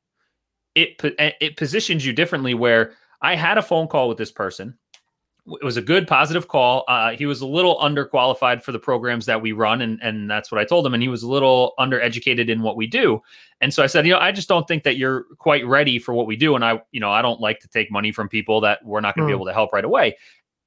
it 0.81 1.15
eh, 1.19 1.31
it 1.41 1.57
positions 1.57 2.05
you 2.05 2.13
differently 2.13 2.53
where 2.53 2.93
i 3.21 3.35
had 3.35 3.57
a 3.57 3.61
phone 3.61 3.87
call 3.87 4.07
with 4.09 4.17
this 4.17 4.31
person. 4.31 4.77
It 5.61 5.63
was 5.65 5.77
a 5.77 5.81
good 5.81 6.07
positive 6.07 6.47
call. 6.47 6.83
Uh, 6.87 7.11
he 7.15 7.25
was 7.25 7.41
a 7.41 7.47
little 7.47 7.79
underqualified 7.79 8.61
for 8.61 8.71
the 8.71 8.77
programs 8.77 9.25
that 9.25 9.41
we 9.41 9.51
run 9.51 9.81
and, 9.81 9.99
and 10.03 10.29
that's 10.29 10.51
what 10.51 10.61
i 10.61 10.65
told 10.65 10.85
him 10.85 10.93
and 10.93 11.01
he 11.01 11.09
was 11.09 11.23
a 11.23 11.27
little 11.27 11.73
undereducated 11.79 12.49
in 12.49 12.61
what 12.61 12.75
we 12.77 12.85
do. 12.85 13.19
And 13.61 13.73
so 13.73 13.81
i 13.81 13.87
said 13.87 14.05
you 14.05 14.13
know 14.13 14.19
i 14.19 14.31
just 14.31 14.47
don't 14.47 14.67
think 14.67 14.83
that 14.83 14.97
you're 14.97 15.23
quite 15.39 15.65
ready 15.65 15.97
for 15.97 16.13
what 16.13 16.27
we 16.27 16.35
do 16.35 16.55
and 16.55 16.63
i 16.63 16.79
you 16.91 16.99
know 16.99 17.09
i 17.11 17.21
don't 17.21 17.41
like 17.41 17.59
to 17.61 17.67
take 17.67 17.91
money 17.91 18.11
from 18.11 18.29
people 18.29 18.61
that 18.61 18.85
we're 18.85 19.01
not 19.01 19.15
going 19.15 19.27
to 19.27 19.33
Mm. 19.33 19.35
be 19.35 19.37
able 19.37 19.45
to 19.47 19.53
help 19.53 19.73
right 19.73 19.85
away. 19.85 20.17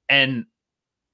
And 0.09 0.46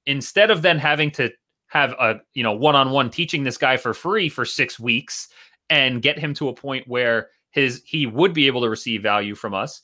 instead 0.07 0.51
of 0.51 0.63
then 0.63 0.79
having 0.79 1.11
to 1.13 1.31
have 1.67 1.93
a 2.01 2.21
you 2.33 2.43
know 2.43 2.53
one-on-one 2.53 3.11
teaching 3.11 3.45
this 3.45 3.59
guy 3.59 3.77
for 3.77 3.93
free 3.93 4.31
for 4.31 4.45
six 4.47 4.81
weeks 4.81 5.29
and 5.69 6.01
get 6.01 6.19
him 6.19 6.33
to 6.35 6.49
a 6.49 6.55
point 6.55 6.89
where 6.89 7.29
his 7.51 7.83
he 7.85 8.07
would 8.07 8.33
be 8.33 8.47
able 8.47 8.61
to 8.63 8.71
receive 8.71 9.03
value 9.03 9.35
from 9.35 9.55
us. 9.55 9.83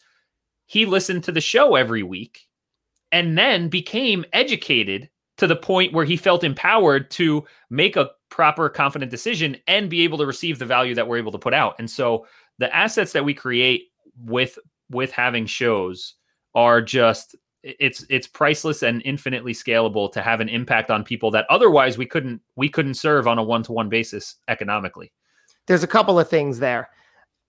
He 0.66 0.86
listened 0.86 1.24
to 1.24 1.32
the 1.32 1.40
show 1.40 1.74
every 1.74 2.02
week 2.02 2.46
and 3.12 3.36
then 3.36 3.68
became 3.68 4.24
educated 4.32 5.08
to 5.36 5.46
the 5.46 5.56
point 5.56 5.92
where 5.92 6.04
he 6.04 6.16
felt 6.16 6.44
empowered 6.44 7.10
to 7.12 7.44
make 7.70 7.96
a 7.96 8.10
proper 8.30 8.68
confident 8.68 9.10
decision 9.10 9.56
and 9.66 9.90
be 9.90 10.02
able 10.02 10.18
to 10.18 10.26
receive 10.26 10.58
the 10.58 10.66
value 10.66 10.94
that 10.94 11.06
we're 11.06 11.18
able 11.18 11.32
to 11.32 11.38
put 11.38 11.54
out. 11.54 11.74
And 11.78 11.90
so 11.90 12.26
the 12.58 12.74
assets 12.74 13.12
that 13.12 13.24
we 13.24 13.34
create 13.34 13.88
with 14.24 14.58
with 14.90 15.10
having 15.10 15.46
shows 15.46 16.14
are 16.54 16.80
just 16.80 17.34
it's 17.62 18.04
it's 18.10 18.26
priceless 18.26 18.82
and 18.82 19.02
infinitely 19.04 19.54
scalable 19.54 20.12
to 20.12 20.20
have 20.20 20.40
an 20.40 20.48
impact 20.48 20.90
on 20.90 21.02
people 21.02 21.30
that 21.30 21.46
otherwise 21.48 21.96
we 21.96 22.06
couldn't 22.06 22.40
we 22.56 22.68
couldn't 22.68 22.94
serve 22.94 23.26
on 23.26 23.38
a 23.38 23.42
one-to-one 23.42 23.88
basis 23.88 24.36
economically. 24.48 25.12
There's 25.66 25.82
a 25.82 25.88
couple 25.88 26.20
of 26.20 26.28
things 26.28 26.58
there. 26.58 26.90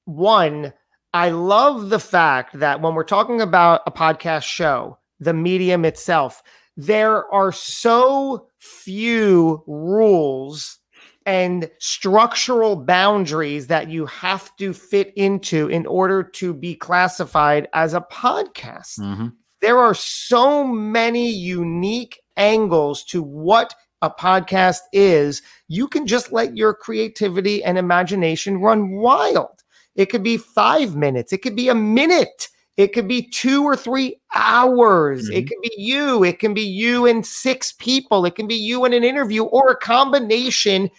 One, 0.05 0.73
I 1.13 1.29
love 1.29 1.89
the 1.89 1.99
fact 1.99 2.59
that 2.59 2.81
when 2.81 2.93
we're 2.93 3.03
talking 3.03 3.41
about 3.41 3.81
a 3.87 3.91
podcast 3.91 4.43
show, 4.43 4.99
the 5.19 5.33
medium 5.33 5.85
itself, 5.85 6.43
there 6.77 7.31
are 7.33 7.51
so 7.51 8.47
few 8.59 9.63
rules 9.67 10.79
and 11.25 11.69
structural 11.79 12.75
boundaries 12.75 13.67
that 13.67 13.89
you 13.89 14.05
have 14.05 14.55
to 14.57 14.73
fit 14.73 15.11
into 15.15 15.67
in 15.69 15.85
order 15.87 16.21
to 16.21 16.53
be 16.53 16.75
classified 16.75 17.67
as 17.73 17.95
a 17.95 18.01
podcast 18.01 18.99
mm-hmm. 18.99 19.27
there 19.61 19.79
are 19.79 19.95
so 19.95 20.63
many 20.63 21.31
unique 21.31 22.21
angles 22.37 23.03
to 23.03 23.23
what 23.23 23.73
a 24.01 24.09
podcast 24.09 24.81
is. 24.93 25.41
You 25.67 25.87
can 25.87 26.05
just 26.05 26.31
let 26.31 26.55
your 26.55 26.73
creativity 26.73 27.63
and 27.63 27.77
imagination 27.77 28.57
run 28.57 28.91
wild. 28.91 29.54
It 29.95 30.08
could 30.08 30.23
be 30.23 30.38
five 30.38 30.95
minutes. 30.95 31.31
It 31.34 31.41
could 31.41 31.55
be 31.55 31.69
a 31.69 31.75
minute. 31.75 32.49
It 32.77 32.91
could 32.93 33.08
be 33.08 33.29
two 33.29 33.63
or 33.63 33.77
three 33.77 34.19
hours. 34.34 35.29
It 35.29 35.45
Mhm. 35.45 35.47
could 35.47 35.62
be 35.62 35.73
you. 35.77 36.23
It 36.23 36.39
can 36.39 36.53
be 36.53 36.62
you 36.63 37.05
and 37.05 37.25
six 37.25 37.71
people. 37.71 38.25
It 38.25 38.36
can 38.36 38.47
be 38.47 38.55
you 38.55 38.84
in 38.84 38.91
an 38.93 39.03
interview 39.03 39.43
or 39.43 39.69
a 39.71 39.77
combination 39.77 40.89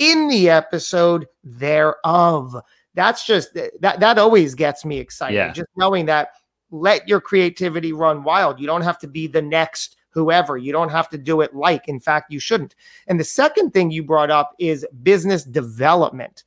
in 0.00 0.28
the 0.28 0.50
episode 0.50 1.26
thereof. 1.44 2.56
That's 2.94 3.24
just 3.24 3.54
that 3.54 4.00
that 4.00 4.18
always 4.18 4.54
gets 4.56 4.84
me 4.84 4.98
excited. 4.98 5.36
Yeah. 5.36 5.52
Just 5.52 5.68
knowing 5.76 6.06
that 6.06 6.30
let 6.72 7.06
your 7.08 7.20
creativity 7.20 7.92
run 7.92 8.24
wild. 8.24 8.58
You 8.58 8.66
don't 8.66 8.82
have 8.82 8.98
to 9.00 9.06
be 9.06 9.26
the 9.28 9.42
next 9.42 9.96
whoever. 10.10 10.56
You 10.56 10.72
don't 10.72 10.90
have 10.90 11.08
to 11.10 11.18
do 11.18 11.40
it 11.40 11.54
like. 11.54 11.86
In 11.86 12.00
fact, 12.00 12.32
you 12.32 12.40
shouldn't. 12.40 12.74
And 13.06 13.20
the 13.20 13.24
second 13.24 13.70
thing 13.70 13.92
you 13.92 14.02
brought 14.02 14.30
up 14.30 14.52
is 14.58 14.84
business 15.04 15.44
development. 15.44 16.42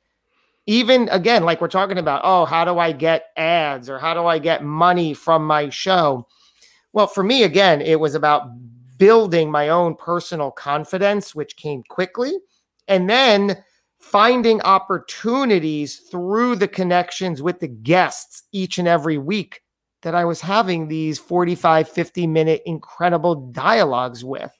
Even 0.66 1.08
again, 1.10 1.44
like 1.44 1.60
we're 1.60 1.68
talking 1.68 1.98
about, 1.98 2.22
oh, 2.24 2.44
how 2.44 2.64
do 2.64 2.78
I 2.78 2.92
get 2.92 3.26
ads 3.36 3.90
or 3.90 3.98
how 3.98 4.14
do 4.14 4.26
I 4.26 4.38
get 4.38 4.64
money 4.64 5.12
from 5.12 5.46
my 5.46 5.68
show? 5.68 6.26
Well, 6.92 7.06
for 7.06 7.22
me, 7.22 7.42
again, 7.42 7.80
it 7.80 8.00
was 8.00 8.14
about 8.14 8.48
building 8.96 9.50
my 9.50 9.68
own 9.68 9.96
personal 9.96 10.50
confidence, 10.50 11.34
which 11.34 11.56
came 11.56 11.82
quickly, 11.88 12.32
and 12.88 13.10
then 13.10 13.62
finding 13.98 14.60
opportunities 14.62 15.96
through 16.10 16.56
the 16.56 16.68
connections 16.68 17.42
with 17.42 17.58
the 17.60 17.68
guests 17.68 18.44
each 18.52 18.78
and 18.78 18.86
every 18.86 19.18
week 19.18 19.62
that 20.02 20.14
I 20.14 20.24
was 20.24 20.40
having 20.40 20.86
these 20.86 21.18
45, 21.18 21.88
50 21.88 22.26
minute 22.26 22.62
incredible 22.66 23.50
dialogues 23.50 24.22
with. 24.22 24.52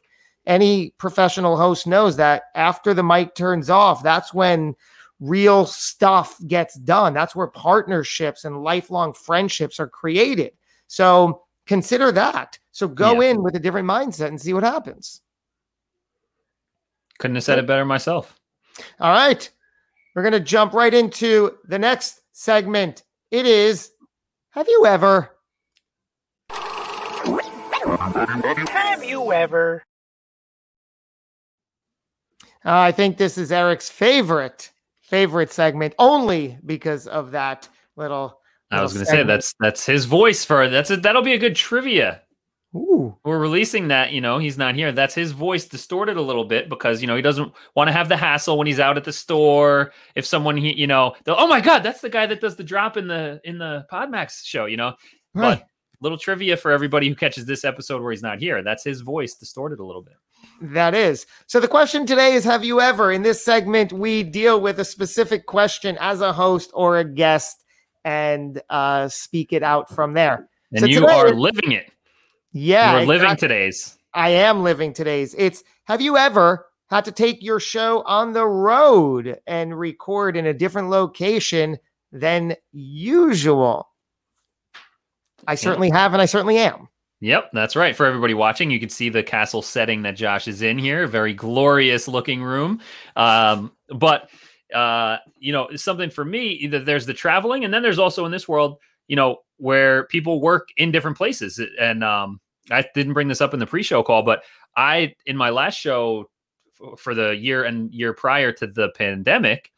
Any 0.46 0.94
professional 0.98 1.56
host 1.56 1.86
knows 1.86 2.16
that 2.16 2.44
after 2.54 2.94
the 2.94 3.02
mic 3.02 3.34
turns 3.34 3.70
off, 3.70 4.02
that's 4.02 4.34
when 4.34 4.74
real 5.20 5.64
stuff 5.66 6.36
gets 6.46 6.74
done. 6.74 7.14
That's 7.14 7.34
where 7.34 7.46
partnerships 7.46 8.44
and 8.44 8.62
lifelong 8.62 9.12
friendships 9.12 9.78
are 9.80 9.88
created. 9.88 10.52
So 10.86 11.44
consider 11.66 12.12
that. 12.12 12.58
So 12.72 12.88
go 12.88 13.20
Yeah. 13.20 13.30
in 13.30 13.42
with 13.42 13.54
a 13.56 13.60
different 13.60 13.88
mindset 13.88 14.28
and 14.28 14.40
see 14.40 14.52
what 14.52 14.64
happens. 14.64 15.20
Couldn't 17.18 17.36
have 17.36 17.44
said 17.44 17.58
it 17.58 17.66
better 17.66 17.84
myself. 17.84 18.38
All 19.00 19.12
right. 19.12 19.48
We're 20.14 20.22
going 20.22 20.32
to 20.32 20.40
jump 20.40 20.72
right 20.72 20.92
into 20.92 21.56
the 21.64 21.78
next 21.78 22.22
segment. 22.32 23.04
It 23.30 23.46
is 23.46 23.90
Have 24.50 24.68
you 24.68 24.86
ever? 24.86 25.30
Have 28.68 29.04
you 29.04 29.32
ever? 29.32 29.82
Uh, 32.64 32.78
I 32.78 32.92
think 32.92 33.16
this 33.16 33.36
is 33.36 33.50
Eric's 33.52 33.90
favorite 33.90 34.70
favorite 35.14 35.52
segment 35.52 35.94
only 36.00 36.58
because 36.66 37.06
of 37.06 37.30
that 37.30 37.68
little. 37.94 38.40
I 38.72 38.82
was 38.82 38.92
going 38.92 39.06
to 39.06 39.10
say 39.10 39.22
that's 39.22 39.54
that's 39.60 39.86
his 39.86 40.06
voice 40.06 40.44
for 40.44 40.68
that's 40.68 40.90
a, 40.90 40.96
that'll 40.96 41.22
be 41.22 41.34
a 41.34 41.38
good 41.38 41.54
trivia. 41.54 42.22
Ooh. 42.74 43.16
We're 43.24 43.38
releasing 43.38 43.86
that, 43.88 44.10
you 44.10 44.20
know, 44.20 44.38
he's 44.38 44.58
not 44.58 44.74
here. 44.74 44.90
That's 44.90 45.14
his 45.14 45.30
voice 45.30 45.66
distorted 45.66 46.16
a 46.16 46.20
little 46.20 46.44
bit 46.44 46.68
because 46.68 47.00
you 47.00 47.06
know 47.06 47.14
he 47.14 47.22
doesn't 47.22 47.52
want 47.76 47.86
to 47.86 47.92
have 47.92 48.08
the 48.08 48.16
hassle 48.16 48.58
when 48.58 48.66
he's 48.66 48.80
out 48.80 48.96
at 48.96 49.04
the 49.04 49.12
store. 49.12 49.92
If 50.16 50.26
someone 50.26 50.56
he, 50.56 50.72
you 50.72 50.88
know, 50.88 51.14
oh 51.28 51.46
my 51.46 51.60
god, 51.60 51.84
that's 51.84 52.00
the 52.00 52.10
guy 52.10 52.26
that 52.26 52.40
does 52.40 52.56
the 52.56 52.64
drop 52.64 52.96
in 52.96 53.06
the 53.06 53.40
in 53.44 53.58
the 53.58 53.86
Podmax 53.92 54.44
show, 54.44 54.66
you 54.66 54.76
know. 54.76 54.94
Right. 55.32 55.60
But 55.60 55.68
little 56.00 56.18
trivia 56.18 56.56
for 56.56 56.70
everybody 56.70 57.08
who 57.08 57.14
catches 57.14 57.46
this 57.46 57.64
episode 57.64 58.02
where 58.02 58.12
he's 58.12 58.22
not 58.22 58.38
here. 58.38 58.62
That's 58.62 58.84
his 58.84 59.00
voice 59.00 59.34
distorted 59.34 59.80
a 59.80 59.84
little 59.84 60.02
bit. 60.02 60.14
That 60.60 60.94
is. 60.94 61.26
So 61.46 61.60
the 61.60 61.68
question 61.68 62.06
today 62.06 62.34
is 62.34 62.44
Have 62.44 62.64
you 62.64 62.80
ever? 62.80 63.12
In 63.12 63.22
this 63.22 63.44
segment, 63.44 63.92
we 63.92 64.22
deal 64.22 64.60
with 64.60 64.80
a 64.80 64.84
specific 64.84 65.46
question 65.46 65.96
as 66.00 66.20
a 66.20 66.32
host 66.32 66.70
or 66.74 66.98
a 66.98 67.04
guest 67.04 67.64
and 68.04 68.60
uh, 68.70 69.08
speak 69.08 69.52
it 69.52 69.62
out 69.62 69.88
from 69.88 70.14
there. 70.14 70.48
And 70.72 70.80
So 70.80 70.86
you 70.86 71.00
today 71.00 71.14
are 71.14 71.30
living 71.30 71.72
it. 71.72 71.90
Yeah. 72.52 72.92
you 72.92 72.98
are 72.98 73.06
living 73.06 73.30
exactly. 73.30 73.48
today's. 73.48 73.98
I 74.12 74.28
am 74.30 74.62
living 74.62 74.92
today's. 74.92 75.34
It's 75.36 75.64
Have 75.84 76.00
you 76.00 76.16
ever 76.16 76.66
had 76.88 77.04
to 77.06 77.12
take 77.12 77.42
your 77.42 77.58
show 77.58 78.02
on 78.02 78.32
the 78.32 78.46
road 78.46 79.38
and 79.46 79.78
record 79.78 80.36
in 80.36 80.46
a 80.46 80.54
different 80.54 80.90
location 80.90 81.78
than 82.12 82.54
usual? 82.72 83.88
I 85.46 85.54
certainly 85.54 85.90
have, 85.90 86.12
and 86.12 86.22
I 86.22 86.26
certainly 86.26 86.58
am. 86.58 86.88
Yep, 87.20 87.50
that's 87.52 87.74
right. 87.74 87.96
For 87.96 88.04
everybody 88.04 88.34
watching, 88.34 88.70
you 88.70 88.78
can 88.78 88.90
see 88.90 89.08
the 89.08 89.22
castle 89.22 89.62
setting 89.62 90.02
that 90.02 90.16
Josh 90.16 90.46
is 90.46 90.60
in 90.60 90.78
here. 90.78 91.06
Very 91.06 91.32
glorious 91.32 92.06
looking 92.06 92.42
room. 92.42 92.80
Um, 93.16 93.72
but 93.88 94.28
uh, 94.74 95.18
you 95.38 95.52
know, 95.52 95.68
something 95.76 96.10
for 96.10 96.24
me, 96.24 96.48
either 96.48 96.80
there's 96.80 97.06
the 97.06 97.14
traveling, 97.14 97.64
and 97.64 97.72
then 97.72 97.82
there's 97.82 97.98
also 97.98 98.24
in 98.26 98.32
this 98.32 98.48
world, 98.48 98.78
you 99.08 99.16
know, 99.16 99.38
where 99.56 100.04
people 100.04 100.40
work 100.40 100.68
in 100.76 100.90
different 100.90 101.16
places. 101.16 101.60
And 101.80 102.02
um, 102.02 102.40
I 102.70 102.84
didn't 102.94 103.14
bring 103.14 103.28
this 103.28 103.40
up 103.40 103.54
in 103.54 103.60
the 103.60 103.66
pre-show 103.66 104.02
call, 104.02 104.22
but 104.22 104.42
I 104.76 105.14
in 105.26 105.36
my 105.36 105.50
last 105.50 105.76
show 105.76 106.28
f- 106.80 106.98
for 106.98 107.14
the 107.14 107.36
year 107.36 107.64
and 107.64 107.92
year 107.92 108.12
prior 108.12 108.52
to 108.52 108.66
the 108.66 108.90
pandemic, 108.90 109.70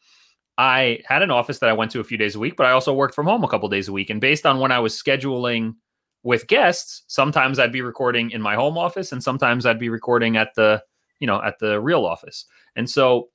I 0.57 0.99
had 1.05 1.21
an 1.21 1.31
office 1.31 1.59
that 1.59 1.69
I 1.69 1.73
went 1.73 1.91
to 1.91 1.99
a 1.99 2.03
few 2.03 2.17
days 2.17 2.35
a 2.35 2.39
week, 2.39 2.55
but 2.55 2.65
I 2.65 2.71
also 2.71 2.93
worked 2.93 3.13
from 3.13 3.27
home 3.27 3.43
a 3.43 3.47
couple 3.47 3.69
days 3.69 3.87
a 3.87 3.93
week. 3.93 4.09
And 4.09 4.19
based 4.19 4.45
on 4.45 4.59
when 4.59 4.71
I 4.71 4.79
was 4.79 4.93
scheduling 4.93 5.75
with 6.23 6.47
guests, 6.47 7.03
sometimes 7.07 7.59
I'd 7.59 7.71
be 7.71 7.81
recording 7.81 8.31
in 8.31 8.41
my 8.41 8.55
home 8.55 8.77
office 8.77 9.11
and 9.11 9.23
sometimes 9.23 9.65
I'd 9.65 9.79
be 9.79 9.89
recording 9.89 10.35
at 10.35 10.55
the, 10.55 10.83
you 11.19 11.27
know, 11.27 11.41
at 11.41 11.59
the 11.59 11.79
real 11.79 12.05
office. 12.05 12.45
And 12.75 12.89
so 12.89 13.29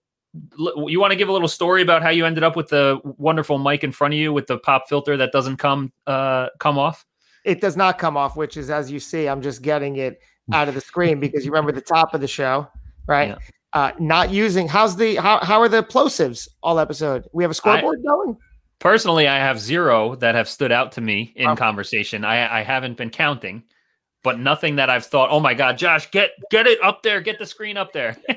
l- 0.58 0.86
you 0.88 1.00
want 1.00 1.12
to 1.12 1.16
give 1.16 1.28
a 1.28 1.32
little 1.32 1.48
story 1.48 1.80
about 1.80 2.02
how 2.02 2.10
you 2.10 2.26
ended 2.26 2.42
up 2.42 2.56
with 2.56 2.68
the 2.68 2.98
wonderful 3.04 3.58
mic 3.58 3.84
in 3.84 3.92
front 3.92 4.14
of 4.14 4.18
you 4.18 4.32
with 4.32 4.48
the 4.48 4.58
pop 4.58 4.88
filter 4.88 5.16
that 5.16 5.30
doesn't 5.32 5.58
come 5.58 5.92
uh 6.08 6.48
come 6.58 6.76
off? 6.76 7.06
It 7.44 7.60
does 7.60 7.76
not 7.76 7.98
come 7.98 8.16
off, 8.16 8.36
which 8.36 8.56
is 8.56 8.68
as 8.68 8.90
you 8.90 8.98
see, 9.00 9.28
I'm 9.28 9.42
just 9.42 9.62
getting 9.62 9.96
it 9.96 10.20
out 10.52 10.68
of 10.68 10.74
the 10.74 10.80
screen 10.80 11.20
because 11.20 11.44
you 11.44 11.52
remember 11.52 11.72
the 11.72 11.80
top 11.80 12.14
of 12.14 12.20
the 12.20 12.28
show, 12.28 12.68
right? 13.06 13.30
Yeah. 13.30 13.38
Uh, 13.72 13.92
not 13.98 14.30
using 14.30 14.68
how's 14.68 14.96
the 14.96 15.14
how 15.16 15.38
how 15.42 15.60
are 15.60 15.68
the 15.68 15.82
plosives 15.82 16.48
all 16.62 16.78
episode? 16.78 17.26
We 17.32 17.42
have 17.44 17.50
a 17.50 17.54
scoreboard 17.54 18.02
going. 18.06 18.36
Personally, 18.80 19.28
I 19.28 19.36
have 19.38 19.58
zero 19.60 20.16
that 20.16 20.34
have 20.34 20.48
stood 20.48 20.72
out 20.72 20.92
to 20.92 21.00
me 21.00 21.32
in 21.36 21.46
Wow. 21.46 21.54
conversation. 21.56 22.24
I, 22.24 22.58
I 22.58 22.62
haven't 22.62 22.96
been 22.96 23.10
counting, 23.10 23.62
but 24.24 24.38
nothing 24.40 24.76
that 24.76 24.90
I've 24.90 25.06
thought, 25.06 25.30
oh 25.30 25.38
my 25.40 25.54
God, 25.54 25.78
Josh, 25.78 26.10
get 26.10 26.32
get 26.50 26.66
it 26.66 26.82
up 26.82 27.02
there, 27.02 27.20
get 27.20 27.38
the 27.38 27.46
screen 27.46 27.76
up 27.76 27.92
there. 27.92 28.16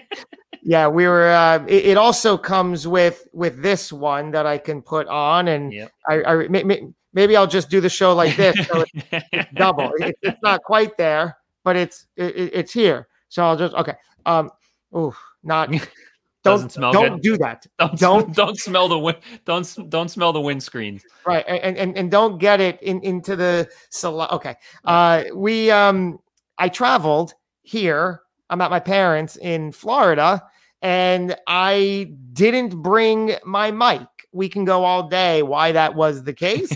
Yeah, 0.67 0.87
we 0.87 1.05
were. 1.05 1.29
Uh, 1.29 1.63
it, 1.67 1.85
it 1.85 1.97
also 1.97 2.39
comes 2.39 2.87
with 2.87 3.27
with 3.33 3.61
this 3.61 3.93
one 3.93 4.31
that 4.31 4.47
I 4.47 4.57
can 4.57 4.81
put 4.81 5.07
on, 5.07 5.47
and 5.47 5.71
Yep. 5.71 5.91
I, 6.09 6.23
I 6.23 6.47
may- 6.47 6.63
may- 6.63 6.87
maybe 7.13 7.37
I'll 7.37 7.45
just 7.45 7.69
do 7.69 7.79
the 7.79 7.89
show 7.89 8.15
like 8.15 8.35
this, 8.35 8.55
so 8.65 8.83
it's 9.11 9.53
double. 9.53 9.91
It, 9.99 10.15
it's 10.23 10.41
not 10.41 10.63
quite 10.63 10.97
there, 10.97 11.37
but 11.63 11.75
it's 11.75 12.07
it, 12.15 12.35
it- 12.35 12.51
it's 12.55 12.73
here. 12.73 13.07
So 13.29 13.43
I'll 13.45 13.55
just 13.57 13.75
okay. 13.75 13.93
Um, 14.25 14.49
oh, 14.95 15.15
not 15.43 15.69
Doesn't 16.43 16.67
don't 16.67 16.71
smell 16.73 16.91
don't 16.93 17.13
good. 17.13 17.21
do 17.23 17.37
that. 17.37 17.65
don't 17.79 17.99
Don't- 17.99 18.35
don't 18.35 18.57
smell 18.59 18.87
the 18.87 18.97
wind. 18.99 19.17
Don't 19.45 19.89
don't 19.89 20.09
smell 20.09 20.31
the 20.33 20.39
windscreens. 20.39 21.01
right 21.25 21.43
and 21.47 21.75
and, 21.77 21.97
and 21.97 22.11
don't 22.11 22.37
get 22.39 22.59
it 22.61 22.81
in 22.83 23.01
into 23.01 23.35
the 23.35 23.67
sali- 23.89 24.27
okay 24.31 24.55
uh 24.85 25.23
we 25.33 25.71
um 25.71 26.19
i 26.59 26.69
traveled 26.69 27.33
here 27.63 28.21
i'm 28.51 28.61
at 28.61 28.69
my 28.69 28.79
parents 28.79 29.37
in 29.37 29.71
florida 29.71 30.39
and 30.83 31.35
i 31.47 32.11
didn't 32.33 32.75
bring 32.83 33.35
my 33.43 33.71
mic 33.71 34.07
we 34.31 34.47
can 34.47 34.65
go 34.65 34.83
all 34.83 35.07
day 35.07 35.41
why 35.41 35.71
that 35.71 35.95
was 35.95 36.23
the 36.23 36.33
case 36.33 36.69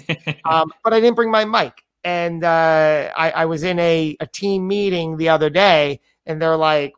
um 0.49 0.71
but 0.83 0.93
i 0.93 0.99
didn't 0.99 1.15
bring 1.15 1.29
my 1.29 1.45
mic 1.45 1.83
and 2.03 2.43
uh 2.43 3.11
i 3.15 3.29
i 3.31 3.45
was 3.45 3.61
in 3.61 3.77
a 3.77 4.17
a 4.19 4.25
team 4.25 4.67
meeting 4.67 5.15
the 5.17 5.29
other 5.29 5.49
day 5.51 5.99
and 6.25 6.41
they're 6.41 6.57
like 6.57 6.91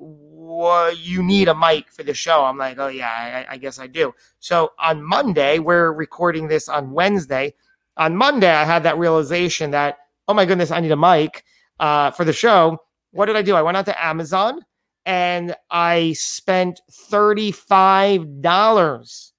what 0.62 1.00
you 1.00 1.24
need 1.24 1.48
a 1.48 1.56
mic 1.56 1.92
for 1.92 2.04
the 2.04 2.14
show 2.14 2.44
i'm 2.44 2.58
like 2.58 2.78
oh 2.80 2.88
yeah 2.88 3.46
I, 3.50 3.54
I 3.54 3.58
guess 3.58 3.80
i 3.80 3.88
do 3.88 4.14
so 4.42 4.74
on 4.80 5.02
Monday, 5.04 5.60
we're 5.60 5.94
recording 5.94 6.48
this 6.48 6.68
on 6.68 6.90
Wednesday. 6.92 7.54
On 7.98 8.16
Monday, 8.16 8.50
I 8.50 8.66
had 8.66 8.82
that 8.84 8.98
realization 8.98 9.70
that, 9.72 10.00
oh 10.28 10.34
my 10.34 10.46
goodness, 10.48 10.72
I 10.72 10.80
need 10.80 10.92
a 10.92 10.98
mic 10.98 11.44
uh, 11.80 12.10
for 12.10 12.26
the 12.26 12.34
show. 12.34 12.80
What 13.12 13.28
did 13.28 13.36
I 13.36 13.44
do? 13.44 13.54
I 13.54 13.62
went 13.62 13.78
out 13.78 13.86
to 13.86 14.04
Amazon 14.04 14.62
and 15.06 15.56
I 15.70 16.14
spent 16.14 16.82
$35. 17.12 19.32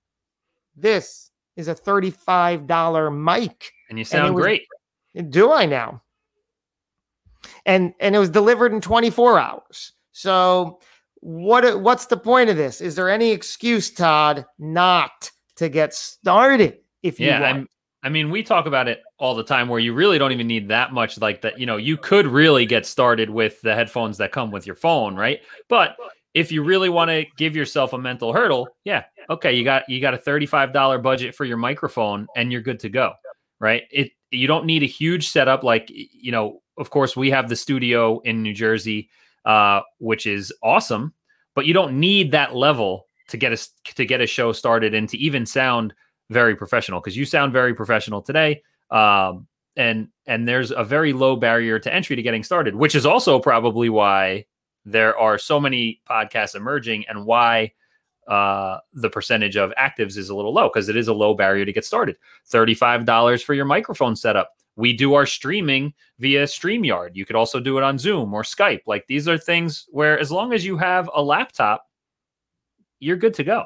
This 0.76 1.30
is 1.56 1.66
a 1.66 1.74
$35 1.74 3.40
mic. 3.40 3.72
and 3.90 3.98
you 3.98 4.04
sound 4.04 4.36
was- 4.36 4.42
great. 4.42 4.62
Do 5.30 5.52
I 5.52 5.66
now? 5.66 6.00
And 7.66 7.92
and 7.98 8.14
it 8.14 8.20
was 8.20 8.30
delivered 8.30 8.72
in 8.72 8.80
24 8.80 9.36
hours. 9.38 9.92
So 10.12 10.78
what 11.22 11.80
what's 11.80 12.06
the 12.06 12.16
point 12.16 12.50
of 12.50 12.56
this? 12.56 12.80
Is 12.80 12.96
there 12.96 13.08
any 13.08 13.30
excuse, 13.30 13.90
Todd, 13.90 14.44
not 14.58 15.30
to 15.56 15.68
get 15.68 15.94
started 15.94 16.78
if 17.02 17.20
you 17.20 17.28
Yeah, 17.28 17.40
want? 17.40 17.56
I'm, 17.56 17.68
I 18.02 18.08
mean, 18.08 18.28
we 18.28 18.42
talk 18.42 18.66
about 18.66 18.88
it 18.88 19.02
all 19.18 19.36
the 19.36 19.44
time 19.44 19.68
where 19.68 19.78
you 19.78 19.94
really 19.94 20.18
don't 20.18 20.32
even 20.32 20.48
need 20.48 20.66
that 20.68 20.92
much 20.92 21.20
like 21.20 21.40
that. 21.42 21.60
You 21.60 21.66
know, 21.66 21.76
you 21.76 21.96
could 21.96 22.26
really 22.26 22.66
get 22.66 22.84
started 22.84 23.30
with 23.30 23.60
the 23.62 23.72
headphones 23.72 24.18
that 24.18 24.32
come 24.32 24.50
with 24.50 24.66
your 24.66 24.74
phone, 24.74 25.14
right? 25.14 25.40
But 25.68 25.96
if 26.34 26.50
you 26.50 26.64
really 26.64 26.88
want 26.88 27.10
to 27.10 27.24
give 27.36 27.54
yourself 27.54 27.92
a 27.92 27.98
mental 27.98 28.32
hurdle, 28.32 28.68
yeah, 28.82 29.04
okay, 29.30 29.52
you 29.52 29.62
got 29.62 29.88
you 29.88 30.00
got 30.00 30.14
a 30.14 30.18
$35 30.18 31.00
budget 31.00 31.36
for 31.36 31.44
your 31.44 31.56
microphone 31.56 32.26
and 32.34 32.50
you're 32.50 32.62
good 32.62 32.80
to 32.80 32.88
go. 32.88 33.12
Right? 33.60 33.84
It 33.92 34.10
you 34.32 34.48
don't 34.48 34.66
need 34.66 34.82
a 34.82 34.86
huge 34.86 35.28
setup 35.28 35.62
like 35.62 35.88
you 35.88 36.32
know, 36.32 36.62
of 36.78 36.90
course 36.90 37.16
we 37.16 37.30
have 37.30 37.48
the 37.48 37.54
studio 37.54 38.18
in 38.24 38.42
New 38.42 38.54
Jersey 38.54 39.08
uh 39.44 39.80
which 39.98 40.26
is 40.26 40.52
awesome, 40.62 41.12
but 41.54 41.66
you 41.66 41.74
don't 41.74 41.98
need 41.98 42.32
that 42.32 42.54
level 42.54 43.06
to 43.28 43.36
get 43.36 43.52
us 43.52 43.70
to 43.84 44.04
get 44.04 44.20
a 44.20 44.26
show 44.26 44.52
started 44.52 44.94
and 44.94 45.08
to 45.08 45.18
even 45.18 45.46
sound 45.46 45.94
very 46.30 46.56
professional 46.56 47.00
because 47.00 47.16
you 47.16 47.24
sound 47.24 47.52
very 47.52 47.74
professional 47.74 48.22
today. 48.22 48.62
Um 48.90 49.46
and 49.76 50.08
and 50.26 50.46
there's 50.46 50.70
a 50.70 50.84
very 50.84 51.12
low 51.12 51.36
barrier 51.36 51.78
to 51.78 51.92
entry 51.92 52.16
to 52.16 52.22
getting 52.22 52.44
started, 52.44 52.74
which 52.74 52.94
is 52.94 53.06
also 53.06 53.38
probably 53.38 53.88
why 53.88 54.44
there 54.84 55.16
are 55.16 55.38
so 55.38 55.60
many 55.60 56.00
podcasts 56.08 56.54
emerging 56.54 57.04
and 57.08 57.24
why 57.24 57.72
uh, 58.28 58.78
the 58.92 59.10
percentage 59.10 59.56
of 59.56 59.72
actives 59.78 60.16
is 60.16 60.28
a 60.28 60.34
little 60.34 60.52
low 60.52 60.68
because 60.68 60.88
it 60.88 60.96
is 60.96 61.08
a 61.08 61.12
low 61.12 61.34
barrier 61.34 61.64
to 61.64 61.72
get 61.72 61.84
started. 61.84 62.16
$35 62.52 63.42
for 63.42 63.54
your 63.54 63.64
microphone 63.64 64.16
setup. 64.16 64.50
We 64.76 64.92
do 64.92 65.14
our 65.14 65.26
streaming 65.26 65.92
via 66.18 66.44
StreamYard. 66.44 67.10
You 67.14 67.26
could 67.26 67.36
also 67.36 67.60
do 67.60 67.76
it 67.78 67.84
on 67.84 67.98
Zoom 67.98 68.32
or 68.32 68.42
Skype. 68.42 68.80
Like 68.86 69.06
these 69.06 69.28
are 69.28 69.38
things 69.38 69.86
where, 69.90 70.18
as 70.18 70.32
long 70.32 70.52
as 70.52 70.64
you 70.64 70.76
have 70.78 71.10
a 71.14 71.22
laptop, 71.22 71.86
you're 72.98 73.16
good 73.16 73.34
to 73.34 73.44
go. 73.44 73.64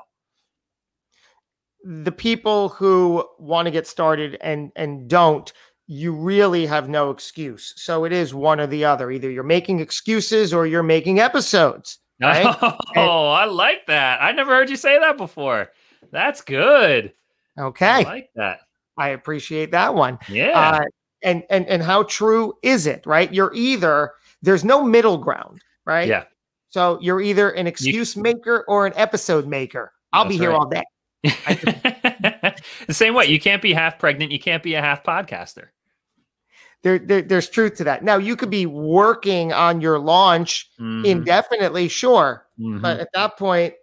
The 1.84 2.12
people 2.12 2.70
who 2.70 3.24
want 3.38 3.66
to 3.66 3.70
get 3.70 3.86
started 3.86 4.36
and 4.40 4.72
and 4.74 5.08
don't, 5.08 5.52
you 5.86 6.12
really 6.12 6.66
have 6.66 6.88
no 6.88 7.10
excuse. 7.10 7.72
So 7.76 8.04
it 8.04 8.12
is 8.12 8.34
one 8.34 8.58
or 8.58 8.66
the 8.66 8.84
other. 8.84 9.10
Either 9.10 9.30
you're 9.30 9.44
making 9.44 9.78
excuses 9.80 10.52
or 10.52 10.66
you're 10.66 10.82
making 10.82 11.20
episodes. 11.20 11.98
Right? 12.18 12.46
Oh, 12.96 13.28
I 13.28 13.44
like 13.44 13.84
that. 13.88 14.22
I 14.22 14.32
never 14.32 14.50
heard 14.54 14.70
you 14.70 14.76
say 14.76 14.98
that 14.98 15.18
before. 15.18 15.70
That's 16.10 16.40
good. 16.40 17.12
Okay. 17.58 17.86
I 17.86 18.02
like 18.04 18.30
that. 18.36 18.60
I 18.98 19.11
appreciate 19.11 19.70
that 19.72 19.94
one. 19.94 20.18
Yeah. 20.28 20.59
Uh, 20.59 20.85
and 21.22 21.44
and 21.50 21.66
and 21.66 21.82
how 21.82 22.04
true 22.04 22.54
is 22.62 22.87
it? 22.87 23.04
Right? 23.06 23.32
You're 23.32 23.52
either 23.54 24.12
there's 24.42 24.64
no 24.64 24.82
middle 24.82 25.18
ground, 25.18 25.62
right? 25.85 26.09
Yeah. 26.09 26.24
So 26.68 26.98
you're 27.00 27.20
either 27.20 27.50
an 27.50 27.66
excuse 27.66 28.16
maker 28.16 28.64
or 28.68 28.87
an 28.87 28.92
episode 28.96 29.46
maker. 29.46 29.92
I'll 30.12 30.26
be 30.26 30.37
here 30.37 30.50
right. 30.50 30.56
all 30.56 30.68
day. 30.68 30.82
the 32.87 32.94
same 32.94 33.14
way. 33.14 33.26
You 33.26 33.40
can't 33.40 33.62
be 33.62 33.72
half 33.72 33.98
pregnant. 33.98 34.30
You 34.30 34.38
can't 34.38 34.62
be 34.62 34.74
a 34.74 34.80
half 34.80 35.02
podcaster. 35.02 35.68
There, 36.82 36.98
there 36.98 37.22
there's 37.22 37.48
truth 37.48 37.76
to 37.76 37.85
that. 37.85 38.04
Now 38.04 38.18
you 38.18 38.37
could 38.37 38.50
be 38.50 38.66
working 38.66 39.52
on 39.52 39.80
your 39.80 39.98
launch 39.98 40.70
Mhm, 40.78 41.04
indefinitely, 41.04 41.88
sure, 41.88 42.46
mhm. 42.61 42.80
but 42.80 43.00
at 43.00 43.09
that 43.14 43.37
point, 43.37 43.74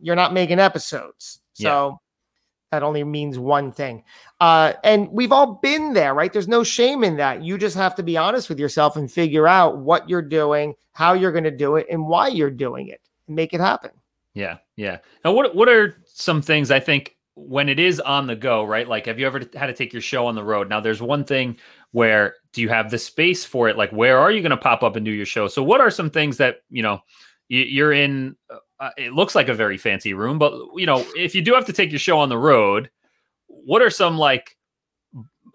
you're 0.00 0.16
not 0.16 0.34
making 0.34 0.58
episodes. 0.58 1.40
Yeah. 1.56 1.70
So 1.70 2.00
that 2.72 2.82
only 2.82 3.04
means 3.04 3.38
one 3.38 3.72
thing. 3.72 4.04
Uh, 4.40 4.74
and 4.84 5.08
we've 5.10 5.32
all 5.32 5.54
been 5.62 5.94
there, 5.94 6.12
right? 6.14 6.32
There's 6.32 6.48
no 6.48 6.62
shame 6.62 7.02
in 7.02 7.16
that. 7.16 7.42
You 7.42 7.56
just 7.56 7.76
have 7.76 7.94
to 7.94 8.02
be 8.02 8.16
honest 8.16 8.48
with 8.48 8.58
yourself 8.58 8.96
and 8.96 9.10
figure 9.10 9.48
out 9.48 9.78
what 9.78 10.08
you're 10.08 10.22
doing, 10.22 10.74
how 10.92 11.14
you're 11.14 11.32
going 11.32 11.44
to 11.44 11.50
do 11.50 11.76
it, 11.76 11.86
and 11.90 12.06
why 12.06 12.28
you're 12.28 12.50
doing 12.50 12.88
it, 12.88 13.00
and 13.26 13.36
make 13.36 13.54
it 13.54 13.60
happen. 13.60 13.90
Yeah, 14.34 14.58
yeah. 14.76 14.98
Now, 15.24 15.32
what 15.32 15.54
what 15.54 15.68
are 15.68 15.96
some 16.04 16.42
things 16.42 16.70
I 16.70 16.80
think 16.80 17.16
when 17.36 17.68
it 17.68 17.78
is 17.78 18.00
on 18.00 18.26
the 18.26 18.36
go, 18.36 18.64
right? 18.64 18.86
Like, 18.86 19.06
have 19.06 19.18
you 19.18 19.26
ever 19.26 19.40
had 19.54 19.66
to 19.66 19.72
take 19.72 19.92
your 19.92 20.02
show 20.02 20.26
on 20.26 20.34
the 20.34 20.44
road? 20.44 20.68
Now, 20.68 20.80
there's 20.80 21.00
one 21.00 21.24
thing 21.24 21.56
where 21.92 22.34
do 22.52 22.60
you 22.60 22.68
have 22.68 22.90
the 22.90 22.98
space 22.98 23.44
for 23.44 23.68
it? 23.68 23.78
Like, 23.78 23.90
where 23.90 24.18
are 24.18 24.30
you 24.30 24.42
going 24.42 24.50
to 24.50 24.56
pop 24.56 24.82
up 24.82 24.96
and 24.96 25.04
do 25.04 25.10
your 25.10 25.26
show? 25.26 25.48
So, 25.48 25.62
what 25.62 25.80
are 25.80 25.90
some 25.90 26.10
things 26.10 26.36
that 26.36 26.56
you 26.68 26.82
know 26.82 27.00
you, 27.48 27.62
you're 27.62 27.92
in? 27.92 28.36
Uh, 28.78 28.90
it 28.98 29.14
looks 29.14 29.34
like 29.34 29.48
a 29.48 29.54
very 29.54 29.78
fancy 29.78 30.12
room, 30.12 30.38
but 30.38 30.52
you 30.76 30.84
know, 30.84 31.02
if 31.16 31.34
you 31.34 31.40
do 31.40 31.54
have 31.54 31.64
to 31.64 31.72
take 31.72 31.90
your 31.90 31.98
show 31.98 32.18
on 32.18 32.28
the 32.28 32.36
road, 32.36 32.90
what 33.48 33.82
are 33.82 33.90
some 33.90 34.18
like 34.18 34.56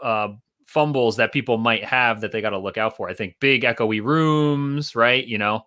uh, 0.03 0.29
fumbles 0.65 1.17
that 1.17 1.31
people 1.33 1.57
might 1.57 1.83
have 1.83 2.21
that 2.21 2.31
they 2.31 2.41
got 2.41 2.51
to 2.51 2.57
look 2.59 2.77
out 2.77 2.95
for? 2.97 3.09
I 3.09 3.13
think 3.13 3.35
big 3.39 3.63
echoey 3.63 4.01
rooms, 4.03 4.95
right? 4.95 5.25
You 5.25 5.37
know, 5.37 5.65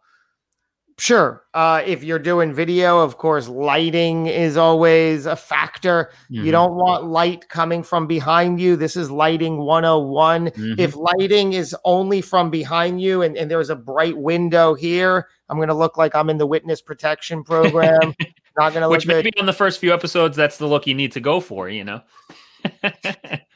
Sure. 0.97 1.43
Uh, 1.55 1.83
if 1.85 2.05
you're 2.05 2.21
doing 2.21 2.55
video, 2.55 3.01
of 3.01 3.19
course, 3.19 3.49
lighting 3.49 4.27
is 4.29 4.57
always 4.57 5.27
a 5.27 5.35
factor. 5.35 6.13
Mhm. 6.31 6.45
You 6.45 6.53
don't 6.53 6.77
want 6.77 7.05
light 7.05 7.49
coming 7.49 7.83
from 7.83 8.07
behind 8.07 8.61
you. 8.61 8.77
This 8.77 8.95
is 8.95 9.11
lighting 9.11 9.59
101. 9.59 10.51
Mhm. 10.51 10.79
If 10.79 10.95
lighting 10.95 11.53
is 11.53 11.75
only 11.85 12.21
from 12.21 12.49
behind 12.49 13.01
you 13.03 13.23
and, 13.23 13.37
and 13.37 13.51
there's 13.51 13.71
a 13.71 13.77
bright 13.77 14.17
window 14.17 14.75
here, 14.75 15.27
I'm 15.49 15.57
going 15.57 15.67
to 15.67 15.75
look 15.75 15.97
like 15.97 16.15
I'm 16.15 16.31
in 16.31 16.39
the 16.39 16.47
witness 16.47 16.81
protection 16.81 17.43
program. 17.83 18.15
Not 18.57 18.73
going 18.73 18.83
to 18.83 18.89
look 18.89 18.99
which 18.99 19.07
good. 19.07 19.25
maybe 19.25 19.33
on 19.39 19.47
the 19.47 19.53
first 19.53 19.81
few 19.81 19.93
episodes, 19.93 20.37
that's 20.37 20.59
the 20.59 20.67
look 20.67 20.87
you 20.87 20.95
need 20.95 21.13
to 21.13 21.21
go 21.21 21.41
for, 21.41 21.69
you 21.69 21.85
know. 21.85 22.01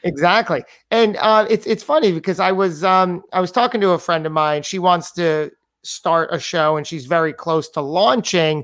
Exactly. 0.03 0.63
And 0.91 1.17
uh, 1.17 1.45
it's 1.49 1.65
it's 1.67 1.83
funny 1.83 2.11
because 2.11 2.39
I 2.39 2.51
was 2.51 2.83
um 2.83 3.21
I 3.33 3.41
was 3.41 3.51
talking 3.51 3.81
to 3.81 3.89
a 3.91 3.99
friend 3.99 4.25
of 4.25 4.31
mine. 4.31 4.63
She 4.63 4.79
wants 4.79 5.11
to 5.13 5.51
start 5.83 6.29
a 6.31 6.39
show 6.39 6.77
and 6.77 6.87
she's 6.87 7.05
very 7.05 7.33
close 7.33 7.69
to 7.71 7.81
launching, 7.81 8.63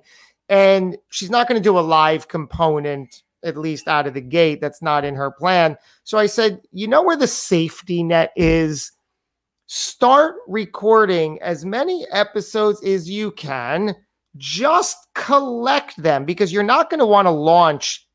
and 0.49 0.97
she's 1.09 1.29
not 1.29 1.47
going 1.47 1.61
to 1.61 1.63
do 1.63 1.77
a 1.77 1.81
live 1.81 2.27
component 2.27 3.23
at 3.43 3.57
least 3.57 3.87
out 3.87 4.07
of 4.07 4.13
the 4.13 4.21
gate. 4.21 4.61
That's 4.61 4.81
not 4.81 5.03
in 5.05 5.13
her 5.15 5.29
plan. 5.29 5.77
So 6.03 6.17
I 6.17 6.25
said, 6.25 6.61
you 6.71 6.87
know 6.87 7.03
where 7.03 7.17
the 7.17 7.27
safety 7.27 8.01
net 8.01 8.31
is. 8.35 8.91
Start 9.67 10.35
recording 10.47 11.41
as 11.41 11.65
many 11.65 12.05
episodes 12.11 12.83
as 12.83 13.09
you 13.09 13.31
can. 13.31 13.95
Just 14.37 14.97
collect 15.15 15.95
them 16.01 16.25
because 16.25 16.51
you're 16.51 16.63
not 16.63 16.89
going 16.89 16.99
to 16.99 17.05
want 17.05 17.25
to 17.25 17.31
launch 17.31 18.07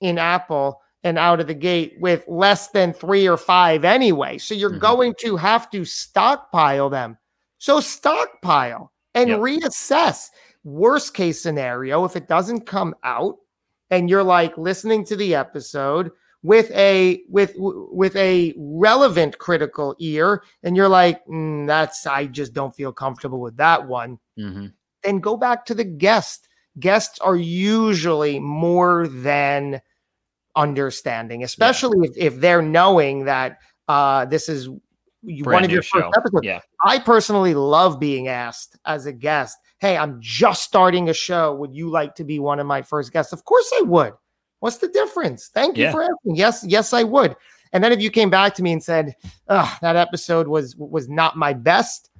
in 0.00 0.18
Apple 0.18 0.80
and 1.02 1.18
out 1.18 1.40
of 1.40 1.46
the 1.46 1.54
gate 1.54 1.94
with 2.00 2.24
less 2.28 2.68
than 2.68 2.92
three 2.92 3.26
or 3.28 3.36
five 3.36 3.84
anyway. 3.84 4.38
So 4.38 4.54
you're 4.54 4.70
Mhm. 4.70 4.80
going 4.80 5.14
to 5.20 5.36
have 5.36 5.70
to 5.70 5.84
stockpile 5.84 6.90
them. 6.90 7.18
So 7.58 7.80
stockpile 7.80 8.92
and 9.14 9.30
Yep. 9.30 9.40
reassess. 9.40 10.28
Worst 10.64 11.14
case 11.14 11.40
scenario, 11.40 12.04
if 12.04 12.16
it 12.16 12.28
doesn't 12.28 12.66
come 12.66 12.94
out 13.04 13.36
and 13.90 14.10
you're 14.10 14.24
like 14.24 14.56
listening 14.58 15.04
to 15.06 15.16
the 15.16 15.34
episode 15.34 16.10
with 16.42 16.70
a 16.72 17.22
with 17.28 17.52
with 17.56 18.14
a 18.16 18.52
relevant 18.56 19.38
critical 19.38 19.94
ear 19.98 20.42
and 20.62 20.76
you're 20.76 20.88
like 20.88 21.24
"Mm, 21.26 21.66
that's 21.66 22.06
i 22.06 22.26
just 22.26 22.52
don't 22.52 22.74
feel 22.76 22.92
comfortable 22.92 23.40
with 23.40 23.56
that 23.56 23.86
one 23.88 24.18
Mhm. 24.38 24.72
Then 25.06 25.20
go 25.20 25.36
back 25.36 25.64
to 25.66 25.74
the 25.74 25.84
guest. 25.84 26.48
Guests 26.78 27.18
are 27.20 27.36
usually 27.36 28.38
more 28.38 29.06
than 29.08 29.80
understanding, 30.56 31.42
especially 31.44 32.06
if, 32.08 32.16
if 32.16 32.40
they're 32.40 32.62
knowing 32.62 33.24
that 33.24 33.58
uh, 33.88 34.24
this 34.26 34.48
is 34.48 34.68
one 35.22 35.64
of 35.64 35.70
your 35.70 35.80
new 35.80 35.82
first 35.82 36.16
episodes. 36.16 36.44
Yeah. 36.44 36.60
I 36.84 36.98
personally 36.98 37.54
love 37.54 37.98
being 37.98 38.28
asked 38.28 38.78
as 38.84 39.06
a 39.06 39.12
guest, 39.12 39.58
Hey, 39.78 39.96
I'm 39.96 40.18
just 40.20 40.62
starting 40.64 41.08
a 41.10 41.14
show. 41.14 41.54
Would 41.54 41.74
you 41.74 41.90
like 41.90 42.14
to 42.16 42.24
be 42.24 42.38
one 42.38 42.58
of 42.60 42.66
my 42.66 42.80
first 42.82 43.12
guests? 43.12 43.32
Of 43.32 43.44
course 43.44 43.70
I 43.78 43.82
would. 43.82 44.14
What's 44.60 44.78
the 44.78 44.88
difference? 44.88 45.48
Thank 45.52 45.76
you 45.76 45.84
Yeah. 45.84 45.92
for 45.92 46.02
asking. 46.02 46.36
Yes, 46.36 46.64
yes, 46.66 46.92
I 46.92 47.02
would. 47.02 47.36
And 47.72 47.84
then 47.84 47.92
if 47.92 48.00
you 48.00 48.10
came 48.10 48.30
back 48.30 48.54
to 48.54 48.62
me 48.62 48.72
and 48.72 48.82
said, 48.82 49.14
that 49.48 49.96
episode 49.96 50.48
was 50.48 50.74
was 50.76 51.08
not 51.08 51.36
my 51.36 51.52
best, 51.52 52.10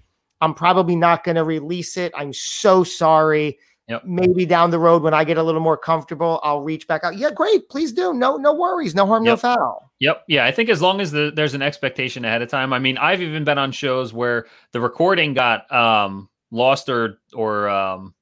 I'm 0.40 0.55
probably 0.55 0.96
not 0.96 1.25
going 1.25 1.37
to 1.37 1.44
release 1.44 1.96
it. 1.96 2.12
I'm 2.16 2.33
so 2.33 2.85
sorry. 2.85 3.59
Yep. 3.88 4.03
Maybe 4.05 4.44
down 4.44 4.70
the 4.70 4.81
road 4.81 5.03
when 5.03 5.14
I 5.14 5.22
get 5.22 5.38
a 5.38 5.42
little 5.42 5.61
more 5.61 5.77
comfortable, 5.77 6.40
I'll 6.42 6.62
reach 6.62 6.88
back 6.88 7.05
out. 7.05 7.16
Yeah, 7.16 7.31
great. 7.31 7.68
Please 7.68 7.92
do. 7.92 8.12
No, 8.12 8.37
no 8.37 8.53
worries. 8.53 8.96
No 8.96 9.07
harm, 9.07 9.22
no 9.22 9.37
foul. 9.37 9.92
Yep. 10.01 10.25
Yeah. 10.27 10.44
I 10.44 10.51
think 10.51 10.68
as 10.68 10.83
long 10.83 11.01
as 11.01 11.12
the, 11.12 11.33
there's 11.35 11.55
an 11.55 11.62
expectation 11.62 12.25
ahead 12.25 12.42
of 12.42 12.49
time. 12.49 12.72
I 12.72 12.81
mean, 12.81 12.99
I've 12.99 13.22
even 13.22 13.44
been 13.44 13.59
on 13.59 13.70
shows 13.70 14.12
where 14.12 14.46
the 14.72 14.81
recording 14.81 15.35
got 15.35 15.72
um, 15.72 16.29
lost 16.51 16.88
or 16.88 17.20
or 17.33 17.68
um, 17.68 18.14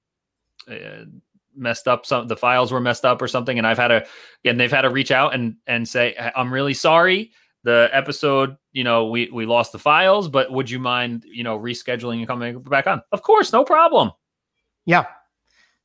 uh, 0.71 1.05
messed 1.57 1.89
up. 1.89 2.05
Some 2.05 2.29
the 2.29 2.37
files 2.37 2.71
were 2.71 2.81
messed 2.81 3.07
up 3.07 3.23
or 3.23 3.29
something, 3.29 3.57
and 3.57 3.67
I've 3.67 3.79
had 3.79 3.91
a 3.91 4.07
and 4.45 4.61
they've 4.61 4.71
had 4.71 4.83
to 4.83 4.91
reach 4.91 5.11
out 5.11 5.35
and 5.35 5.57
and 5.67 5.89
say, 5.89 6.15
I'm 6.37 6.53
really 6.53 6.75
sorry. 6.75 7.33
The 7.65 7.89
episode, 7.93 8.57
you 8.73 8.85
know, 8.85 9.07
we 9.07 9.31
we 9.33 9.47
lost 9.47 9.73
the 9.73 9.79
files, 9.79 10.29
but 10.29 10.53
would 10.53 10.71
you 10.71 10.79
mind, 10.79 11.25
you 11.27 11.43
know, 11.43 11.59
rescheduling 11.59 12.19
and 12.19 12.27
coming 12.27 12.61
back 12.61 12.87
on? 12.87 13.03
Of 13.11 13.23
course, 13.23 13.53
no 13.53 13.65
problem. 13.65 14.13
Yeah. 14.85 15.07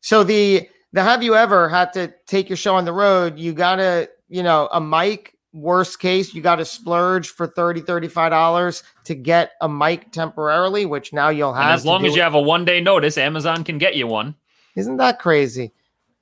So 0.02 0.24
the 0.24 0.70
the 0.92 1.04
have 1.04 1.24
you 1.24 1.36
ever 1.36 1.70
had 1.70 1.94
to 1.94 2.14
take 2.28 2.50
your 2.50 2.58
show 2.58 2.76
on 2.76 2.86
the 2.86 2.94
road? 2.94 3.40
You 3.40 3.54
gotta, 3.54 4.10
you 4.28 4.44
know, 4.44 4.68
a 4.72 4.82
mic, 4.82 5.38
worst 5.54 6.00
case, 6.00 6.34
you 6.34 6.42
gotta 6.42 6.66
splurge 6.66 7.30
for 7.30 7.48
30 7.48 7.82
$35 7.82 8.84
to 9.06 9.16
get 9.16 9.52
a 9.62 9.70
mic 9.70 10.12
temporarily, 10.12 10.86
which 10.86 11.14
now 11.14 11.30
you'll 11.30 11.54
have 11.54 11.64
And 11.66 11.74
as 11.74 11.86
long 11.86 12.06
as 12.06 12.14
it. 12.14 12.18
you 12.18 12.22
have 12.22 12.34
a 12.36 12.42
one 12.42 12.66
day 12.66 12.82
notice, 12.82 13.18
Amazon 13.18 13.64
can 13.64 13.78
get 13.78 13.96
you 13.96 14.08
one. 14.08 14.36
Isn't 14.76 14.98
that 14.98 15.20
crazy? 15.20 15.74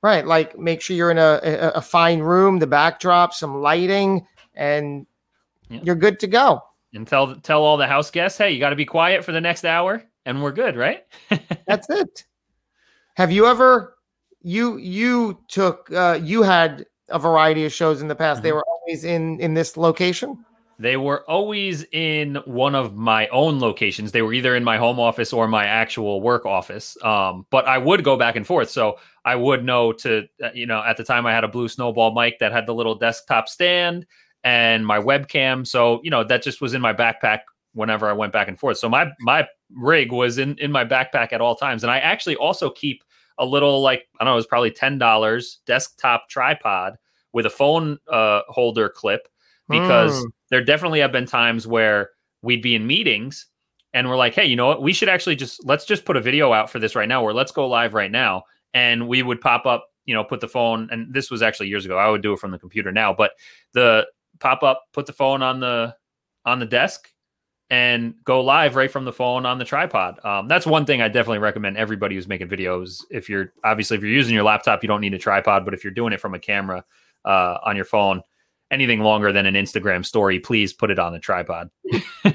Right. 0.03 0.25
Like 0.25 0.57
make 0.57 0.81
sure 0.81 0.95
you're 0.95 1.11
in 1.11 1.17
a, 1.17 1.39
a, 1.43 1.69
a 1.75 1.81
fine 1.81 2.19
room, 2.19 2.59
the 2.59 2.67
backdrop, 2.67 3.33
some 3.33 3.61
lighting, 3.61 4.27
and 4.53 5.07
Yeah. 5.69 5.79
you're 5.83 5.95
good 5.95 6.19
to 6.21 6.27
go. 6.27 6.61
and 6.93 7.05
tell 7.07 7.35
tell 7.35 7.63
all 7.63 7.77
the 7.77 7.87
house 7.87 8.09
guests, 8.11 8.37
hey, 8.37 8.51
you 8.51 8.59
got 8.59 8.69
to 8.71 8.75
be 8.75 8.85
quiet 8.85 9.23
for 9.25 9.31
the 9.31 9.41
next 9.41 9.65
hour, 9.65 10.03
and 10.25 10.41
we're 10.41 10.51
good, 10.53 10.75
right? 10.75 11.03
That's 11.67 11.89
it. 11.89 12.23
Have 13.15 13.31
you 13.31 13.47
ever 13.47 13.95
you 14.41 14.77
you 14.77 15.39
took 15.47 15.91
uh, 15.91 16.19
you 16.21 16.43
had 16.43 16.85
a 17.09 17.19
variety 17.19 17.65
of 17.65 17.73
shows 17.73 18.01
in 18.01 18.07
the 18.07 18.15
past. 18.15 18.43
They 18.43 18.49
Mhm. 18.51 18.55
were 18.55 18.65
always 18.67 19.03
in 19.03 19.39
in 19.39 19.53
this 19.53 19.75
location. 19.77 20.43
They 20.79 20.95
were 20.95 21.23
always 21.27 21.85
in 21.91 22.35
one 22.45 22.75
of 22.75 22.95
my 22.95 23.27
own 23.29 23.59
locations. 23.59 24.11
They 24.11 24.21
were 24.21 24.31
either 24.33 24.55
in 24.55 24.63
my 24.63 24.77
home 24.77 24.99
office 24.99 25.33
or 25.33 25.47
my 25.47 25.65
actual 25.65 26.21
work 26.21 26.45
office. 26.45 26.95
Um, 27.03 27.47
but 27.49 27.65
I 27.65 27.79
would 27.79 28.03
go 28.03 28.15
back 28.15 28.35
and 28.35 28.45
forth. 28.45 28.69
So 28.69 28.99
I 29.25 29.35
would 29.35 29.63
know 29.65 29.91
to, 29.93 30.27
uh, 30.43 30.49
you 30.53 30.67
know, 30.67 30.83
at 30.83 30.95
the 30.97 31.03
time 31.03 31.25
I 31.25 31.31
had 31.33 31.43
a 31.43 31.47
blue 31.47 31.67
snowball 31.67 32.13
mic 32.13 32.37
that 32.39 32.51
had 32.51 32.67
the 32.67 32.75
little 32.75 32.93
desktop 32.93 33.49
stand 33.49 34.05
and 34.43 34.85
my 34.85 34.99
webcam. 34.99 35.65
So, 35.65 35.99
you 36.03 36.11
know, 36.11 36.23
that 36.23 36.43
just 36.43 36.61
was 36.61 36.73
in 36.73 36.81
my 36.81 36.93
backpack 36.93 37.39
whenever 37.73 38.09
I 38.09 38.13
went 38.13 38.33
back 38.33 38.47
and 38.47 38.57
forth. 38.57 38.77
So 38.77 38.89
my, 38.89 39.11
my 39.19 39.47
rig 39.75 40.11
was 40.11 40.37
in, 40.37 40.57
in 40.57 40.71
my 40.71 40.85
backpack 40.85 41.33
at 41.33 41.41
all 41.41 41.55
times. 41.55 41.83
And 41.83 41.91
I 41.91 41.99
actually 41.99 42.35
also 42.37 42.69
keep 42.69 43.03
a 43.37 43.45
little, 43.45 43.81
like, 43.81 44.07
I 44.19 44.23
don't 44.23 44.31
know, 44.31 44.33
it 44.33 44.37
was 44.37 44.47
probably 44.47 44.71
$10 44.71 45.57
desktop 45.65 46.29
tripod 46.29 46.97
with 47.33 47.45
a 47.45 47.49
phone 47.49 47.99
uh, 48.11 48.41
holder 48.47 48.89
clip 48.89 49.27
because 49.69 50.25
Mm. 50.25 50.31
there 50.49 50.63
definitely 50.63 50.99
have 50.99 51.11
been 51.11 51.25
times 51.25 51.67
where 51.67 52.11
we'd 52.41 52.61
be 52.61 52.75
in 52.75 52.87
meetings 52.87 53.47
and 53.93 54.07
we're 54.07 54.17
like, 54.17 54.33
hey, 54.33 54.45
you 54.45 54.55
know 54.55 54.67
what? 54.67 54.81
We 54.81 54.93
should 54.93 55.09
actually 55.09 55.35
just 55.35 55.63
let's 55.65 55.85
just 55.85 56.05
put 56.05 56.17
a 56.17 56.21
video 56.21 56.53
out 56.53 56.69
for 56.69 56.79
this 56.79 56.95
right 56.95 57.07
now, 57.07 57.23
or 57.23 57.33
let's 57.33 57.51
go 57.51 57.67
live 57.67 57.93
right 57.93 58.11
now. 58.11 58.43
And 58.73 59.07
we 59.07 59.23
would 59.23 59.41
pop 59.41 59.65
up, 59.65 59.87
you 60.05 60.13
know, 60.13 60.23
put 60.23 60.39
the 60.39 60.47
phone, 60.47 60.87
and 60.91 61.13
this 61.13 61.31
was 61.31 61.41
actually 61.41 61.67
years 61.69 61.85
ago. 61.85 61.97
I 61.97 62.09
would 62.09 62.21
do 62.21 62.33
it 62.33 62.39
from 62.39 62.51
the 62.51 62.59
computer 62.59 62.91
now, 62.91 63.13
but 63.13 63.31
the 63.73 64.05
pop 64.39 64.63
up, 64.63 64.83
put 64.93 65.05
the 65.05 65.13
phone 65.13 65.41
on 65.41 65.59
the 65.59 65.95
on 66.45 66.59
the 66.59 66.65
desk 66.65 67.11
and 67.69 68.15
go 68.23 68.41
live 68.41 68.75
right 68.75 68.89
from 68.89 69.03
the 69.03 69.11
phone 69.11 69.45
on 69.45 69.57
the 69.57 69.65
tripod. 69.65 70.23
Um, 70.25 70.47
that's 70.47 70.65
one 70.65 70.85
thing 70.85 71.01
I 71.01 71.09
definitely 71.09 71.39
recommend 71.39 71.77
everybody 71.77 72.15
who's 72.15 72.27
making 72.27 72.47
videos. 72.47 73.03
If 73.11 73.27
you're 73.29 73.53
obviously 73.63 73.97
if 73.97 74.03
you're 74.03 74.11
using 74.11 74.33
your 74.33 74.43
laptop, 74.43 74.83
you 74.83 74.87
don't 74.87 75.01
need 75.01 75.13
a 75.13 75.19
tripod, 75.19 75.65
but 75.65 75.73
if 75.73 75.83
you're 75.83 75.93
doing 75.93 76.13
it 76.13 76.21
from 76.21 76.33
a 76.33 76.39
camera 76.39 76.85
uh, 77.25 77.57
on 77.65 77.75
your 77.75 77.85
phone, 77.85 78.21
anything 78.71 79.01
longer 79.01 79.33
than 79.33 79.45
an 79.45 79.55
Instagram 79.55 80.05
story, 80.05 80.39
please 80.39 80.73
put 80.73 80.91
it 80.91 80.99
on 80.99 81.13
a 81.13 81.19
tripod. 81.19 81.69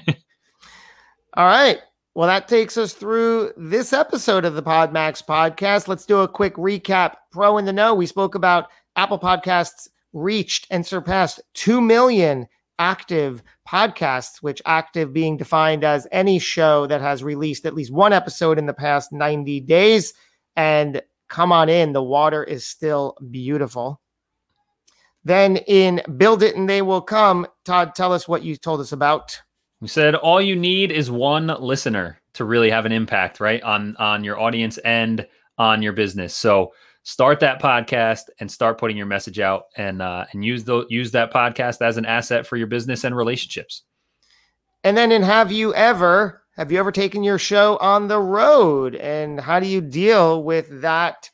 All 1.34 1.46
right. 1.46 1.78
Well, 2.14 2.28
that 2.28 2.46
takes 2.46 2.76
us 2.76 2.92
through 2.92 3.52
this 3.56 3.94
episode 3.94 4.44
of 4.44 4.54
the 4.54 4.62
Podmax 4.62 5.24
podcast. 5.24 5.88
Let's 5.88 6.04
do 6.04 6.18
a 6.18 6.28
quick 6.28 6.54
recap. 6.56 7.14
Pro 7.30 7.56
in 7.56 7.64
the 7.64 7.72
know, 7.72 7.94
we 7.94 8.04
spoke 8.04 8.34
about 8.34 8.68
Apple 8.96 9.18
Podcasts 9.18 9.88
reached 10.12 10.66
and 10.70 10.86
surpassed 10.86 11.40
2 11.54 11.80
million 11.80 12.46
active 12.78 13.42
podcasts, 13.68 14.42
which 14.42 14.62
active 14.66 15.12
being 15.12 15.36
defined 15.36 15.84
as 15.84 16.06
any 16.10 16.38
show 16.38 16.86
that 16.86 17.00
has 17.00 17.22
released 17.22 17.66
at 17.66 17.74
least 17.74 17.92
one 17.92 18.12
episode 18.12 18.58
in 18.58 18.66
the 18.66 18.74
past 18.74 19.12
90 19.12 19.60
days. 19.60 20.14
And 20.56 21.00
come 21.28 21.52
on 21.52 21.68
in, 21.68 21.92
the 21.92 22.02
water 22.02 22.42
is 22.42 22.66
still 22.66 23.16
beautiful. 23.30 24.00
Then 25.24 25.58
in 25.58 26.02
Build 26.16 26.42
It 26.42 26.56
and 26.56 26.68
They 26.68 26.82
Will 26.82 27.00
Come, 27.00 27.46
Todd, 27.64 27.94
tell 27.94 28.12
us 28.12 28.26
what 28.26 28.42
you 28.42 28.56
told 28.56 28.80
us 28.80 28.92
about. 28.92 29.40
You 29.80 29.88
said 29.88 30.14
all 30.14 30.40
you 30.40 30.56
need 30.56 30.90
is 30.90 31.10
one 31.10 31.46
listener 31.46 32.20
to 32.34 32.44
really 32.44 32.70
have 32.70 32.86
an 32.86 32.92
impact, 32.92 33.40
right? 33.40 33.62
On 33.62 33.96
on 33.96 34.24
your 34.24 34.38
audience 34.38 34.78
and 34.78 35.26
on 35.58 35.82
your 35.82 35.92
business. 35.92 36.34
So 36.34 36.72
start 37.02 37.40
that 37.40 37.60
podcast 37.60 38.22
and 38.38 38.50
start 38.50 38.78
putting 38.78 38.96
your 38.96 39.06
message 39.06 39.40
out 39.40 39.64
and 39.76 40.00
uh, 40.02 40.24
and 40.32 40.44
use 40.44 40.64
the 40.64 40.86
use 40.88 41.10
that 41.12 41.32
podcast 41.32 41.82
as 41.82 41.96
an 41.96 42.06
asset 42.06 42.46
for 42.46 42.56
your 42.56 42.66
business 42.66 43.04
and 43.04 43.16
relationships. 43.16 43.82
And 44.84 44.96
then 44.96 45.12
in 45.12 45.22
Have 45.22 45.52
You 45.52 45.74
Ever, 45.74 46.42
have 46.56 46.72
you 46.72 46.78
ever 46.78 46.92
taken 46.92 47.22
your 47.22 47.38
show 47.38 47.76
on 47.78 48.08
the 48.08 48.20
road? 48.20 48.94
And 48.96 49.40
how 49.40 49.60
do 49.60 49.66
you 49.66 49.80
deal 49.80 50.42
with 50.42 50.80
that 50.80 51.30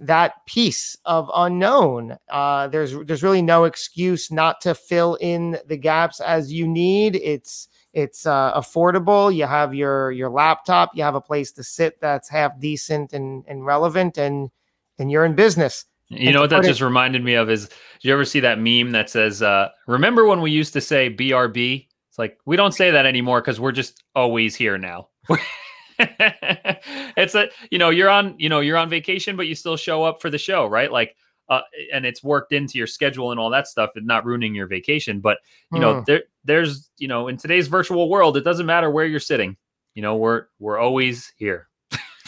that 0.00 0.44
piece 0.46 0.96
of 1.04 1.30
unknown? 1.34 2.16
Uh, 2.28 2.68
there's 2.68 2.96
there's 3.04 3.22
really 3.22 3.42
no 3.42 3.64
excuse 3.64 4.30
not 4.30 4.60
to 4.62 4.74
fill 4.74 5.16
in 5.16 5.58
the 5.66 5.76
gaps 5.76 6.20
as 6.20 6.52
you 6.52 6.66
need. 6.66 7.16
It's 7.16 7.68
it's 7.92 8.26
uh, 8.26 8.52
affordable. 8.54 9.34
You 9.34 9.46
have 9.46 9.74
your 9.74 10.10
your 10.10 10.28
laptop. 10.28 10.90
You 10.94 11.02
have 11.02 11.14
a 11.14 11.20
place 11.20 11.52
to 11.52 11.62
sit 11.62 12.00
that's 12.00 12.28
half 12.28 12.58
decent 12.58 13.12
and 13.12 13.44
and 13.46 13.64
relevant, 13.64 14.18
and 14.18 14.50
and 14.98 15.10
you're 15.10 15.24
in 15.24 15.34
business. 15.34 15.84
You 16.08 16.28
And 16.28 16.34
know 16.34 16.40
what 16.42 16.50
that 16.50 16.64
it- 16.64 16.68
just 16.68 16.80
reminded 16.80 17.24
me 17.24 17.34
of 17.34 17.50
is 17.50 17.66
did 17.68 17.74
you 18.02 18.12
ever 18.12 18.24
see 18.24 18.40
that 18.40 18.58
meme 18.60 18.92
that 18.92 19.10
says, 19.10 19.42
uh, 19.42 19.68
remember 19.88 20.24
when 20.24 20.40
we 20.40 20.50
used 20.52 20.72
to 20.74 20.80
say 20.80 21.10
BRB? 21.10 21.88
It's 22.08 22.18
like 22.18 22.38
we 22.46 22.56
don't 22.56 22.72
say 22.72 22.90
that 22.92 23.06
anymore 23.06 23.40
because 23.40 23.58
we're 23.60 23.72
just 23.72 24.02
always 24.14 24.54
here 24.54 24.78
now. 24.78 25.08
it's 25.98 27.34
a 27.34 27.48
you 27.70 27.78
know, 27.78 27.90
you're 27.90 28.08
on, 28.10 28.34
you 28.38 28.48
know, 28.48 28.60
you're 28.60 28.76
on 28.76 28.88
vacation, 28.88 29.36
but 29.36 29.46
you 29.46 29.54
still 29.54 29.76
show 29.76 30.04
up 30.04 30.20
for 30.20 30.30
the 30.30 30.38
show, 30.38 30.66
right? 30.66 30.90
Like 30.90 31.16
uh, 31.48 31.60
and 31.92 32.04
it's 32.04 32.22
worked 32.24 32.52
into 32.52 32.76
your 32.78 32.86
schedule 32.88 33.30
and 33.30 33.38
all 33.38 33.50
that 33.50 33.66
stuff 33.68 33.90
and 33.94 34.06
not 34.06 34.24
ruining 34.24 34.54
your 34.54 34.66
vacation. 34.66 35.20
But 35.20 35.38
you 35.72 35.80
know, 35.80 35.98
Hmm. 35.98 36.04
there 36.06 36.22
there's 36.44 36.90
you 36.98 37.08
know, 37.08 37.28
in 37.28 37.36
today's 37.36 37.68
virtual 37.68 38.08
world, 38.08 38.36
it 38.36 38.42
doesn't 38.44 38.66
matter 38.66 38.90
where 38.90 39.06
you're 39.06 39.20
sitting. 39.20 39.56
You 39.94 40.02
know, 40.02 40.16
we're 40.16 40.46
we're 40.58 40.78
always 40.78 41.32
here. 41.36 41.68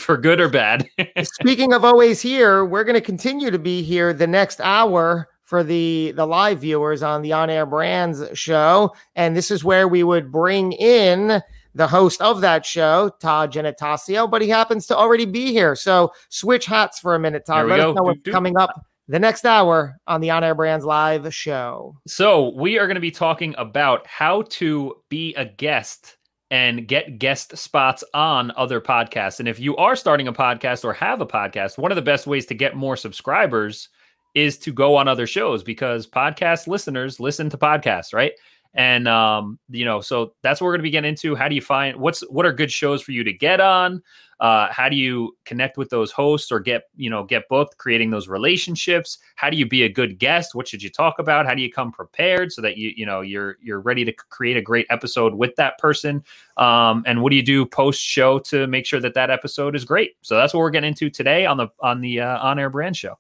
For 0.09 0.17
good 0.17 0.41
or 0.41 0.49
bad. 0.49 0.89
Speaking 1.23 1.75
of 1.75 1.85
always 1.85 2.23
here, 2.23 2.65
we're 2.65 2.83
going 2.83 2.95
to 2.95 3.01
continue 3.03 3.51
to 3.51 3.59
be 3.59 3.83
here 3.83 4.15
the 4.15 4.27
next 4.27 4.59
hour 4.63 5.29
for 5.43 5.63
the 5.63 6.15
the 6.17 6.25
live 6.25 6.61
viewers 6.61 7.03
on 7.03 7.21
the 7.21 7.35
On 7.35 7.51
Air 7.51 7.67
Brands 7.67 8.25
show, 8.33 8.95
and 9.17 9.37
this 9.37 9.51
is 9.51 9.65
where 9.65 9.87
we 9.87 10.03
would 10.03 10.33
bring 10.33 10.73
in 10.73 11.43
the 11.75 11.87
host 11.87 12.23
of 12.23 12.41
that 12.41 12.65
show, 12.65 13.11
Todd 13.21 13.53
Genitacio, 13.53 14.31
but 14.31 14.41
he 14.41 14.49
happens 14.49 14.87
to 14.87 14.97
already 14.97 15.27
be 15.27 15.53
here. 15.53 15.77
So 15.77 16.11
switch 16.31 16.65
hats 16.65 16.99
for 16.99 17.15
a 17.15 17.19
minute, 17.19 17.45
Todd. 17.45 17.67
Let 17.67 17.77
go. 17.77 17.91
us 17.91 17.97
know 17.97 18.05
what's 18.05 18.23
coming 18.23 18.57
up 18.57 18.71
the 19.09 19.19
next 19.19 19.45
hour 19.45 19.99
on 20.07 20.23
the 20.23 20.31
On 20.31 20.43
Air 20.43 20.55
Brands 20.55 20.87
live 20.87 21.35
show. 21.35 21.97
So, 22.07 22.55
we 22.57 22.79
are 22.79 22.87
going 22.87 22.95
to 22.95 23.01
be 23.01 23.11
talking 23.11 23.55
about 23.59 24.07
how 24.07 24.43
to 24.51 24.95
be 25.09 25.35
a 25.35 25.45
guest 25.45 26.18
and 26.51 26.89
get 26.89 27.19
guest 27.19 27.57
spots 27.57 28.03
on 28.15 28.53
other 28.57 28.81
podcasts. 28.81 29.39
And 29.39 29.49
if 29.49 29.61
you 29.61 29.77
are 29.77 29.97
starting 29.97 30.29
a 30.29 30.33
podcast 30.33 30.85
or 30.85 30.93
have 30.95 31.21
a 31.21 31.27
podcast, 31.27 31.79
one 31.79 31.93
of 31.93 31.97
the 31.97 32.03
best 32.03 32.27
ways 32.27 32.47
to 32.47 32.55
get 32.55 32.75
more 32.75 32.97
subscribers 32.97 33.89
is 34.35 34.59
to 34.59 34.73
go 34.73 34.97
on 34.97 35.09
other 35.09 35.27
shows 35.27 35.63
because 35.63 36.07
podcast 36.07 36.67
listeners 36.67 37.21
listen 37.21 37.51
to 37.51 37.59
podcasts, 37.59 38.15
right? 38.15 38.33
And 38.75 39.09
um, 39.09 39.59
you 39.69 39.85
know, 39.85 40.01
so 40.01 40.35
that's 40.43 40.61
what 40.61 40.67
we're 40.67 40.75
going 40.75 40.81
to 40.81 40.85
be 40.85 40.91
getting 40.91 41.09
into. 41.09 41.35
How 41.35 41.49
do 41.49 41.55
you 41.55 41.63
find 41.63 41.97
what's 41.97 42.21
what 42.31 42.47
are 42.47 42.53
good 42.53 42.71
shows 42.71 43.03
for 43.03 43.13
you 43.13 43.25
to 43.25 43.33
get 43.33 43.61
on? 43.61 44.03
Uh, 44.41 44.69
how 44.71 44.89
do 44.89 44.97
you 44.97 45.37
connect 45.45 45.77
with 45.77 45.91
those 45.91 46.13
hosts 46.13 46.53
or 46.53 46.61
get 46.61 46.85
you 46.97 47.11
know 47.11 47.25
get 47.25 47.49
booked? 47.49 47.77
Creating 47.79 48.11
those 48.11 48.29
relationships. 48.29 49.19
How 49.37 49.51
do 49.51 49.57
you 49.57 49.67
be 49.67 49.83
a 49.83 49.89
good 49.89 50.19
guest? 50.19 50.55
What 50.55 50.69
should 50.69 50.83
you 50.83 50.91
talk 50.91 51.19
about? 51.19 51.47
How 51.47 51.55
do 51.55 51.63
you 51.63 51.71
come 51.71 51.91
prepared 51.91 52.53
so 52.53 52.63
that 52.63 52.77
you 52.77 52.93
you 52.97 53.05
know 53.05 53.21
you're 53.21 53.57
you're 53.61 53.81
ready 53.81 54.05
to 54.05 54.13
create 54.13 54.57
a 54.57 54.63
great 54.63 54.87
episode 54.91 55.35
with 55.35 55.57
that 55.57 55.79
person? 55.79 56.23
Um, 56.57 57.03
and 57.07 57.23
what 57.23 57.31
do 57.31 57.37
you 57.37 57.43
do 57.43 57.67
post 57.67 58.01
show 58.01 58.39
to 58.41 58.67
make 58.67 58.87
sure 58.87 59.01
that 59.01 59.15
that 59.15 59.31
episode 59.31 59.75
is 59.75 59.85
great? 59.85 60.17
So 60.23 60.37
that's 60.37 60.55
what 60.55 60.61
we're 60.61 60.71
getting 60.71 60.89
into 60.89 61.11
today 61.11 61.47
on 61.47 61.57
the 61.57 61.69
on 61.81 62.01
the 62.01 62.21
uh, 62.21 62.39
on 62.39 62.59
air 62.59 62.71
brand 62.71 62.97
show. 62.97 63.19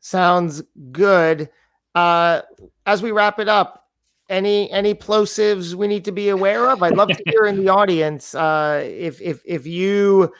Sounds 0.00 0.62
good. 0.92 1.48
Uh, 1.94 2.42
as 2.86 3.02
we 3.02 3.12
wrap 3.12 3.38
it 3.38 3.48
up, 3.48 3.83
any 4.28 4.70
any 4.70 4.94
plosives 4.94 5.74
we 5.74 5.86
need 5.86 6.04
to 6.04 6.12
be 6.12 6.28
aware 6.30 6.70
of? 6.70 6.82
I'd 6.82 6.96
love 6.96 7.08
to 7.08 7.22
hear 7.26 7.44
in 7.44 7.64
the 7.64 7.68
audience 7.68 8.34
uh, 8.34 8.82
if 8.84 9.20
if 9.20 9.42
if 9.44 9.66
you 9.66 10.32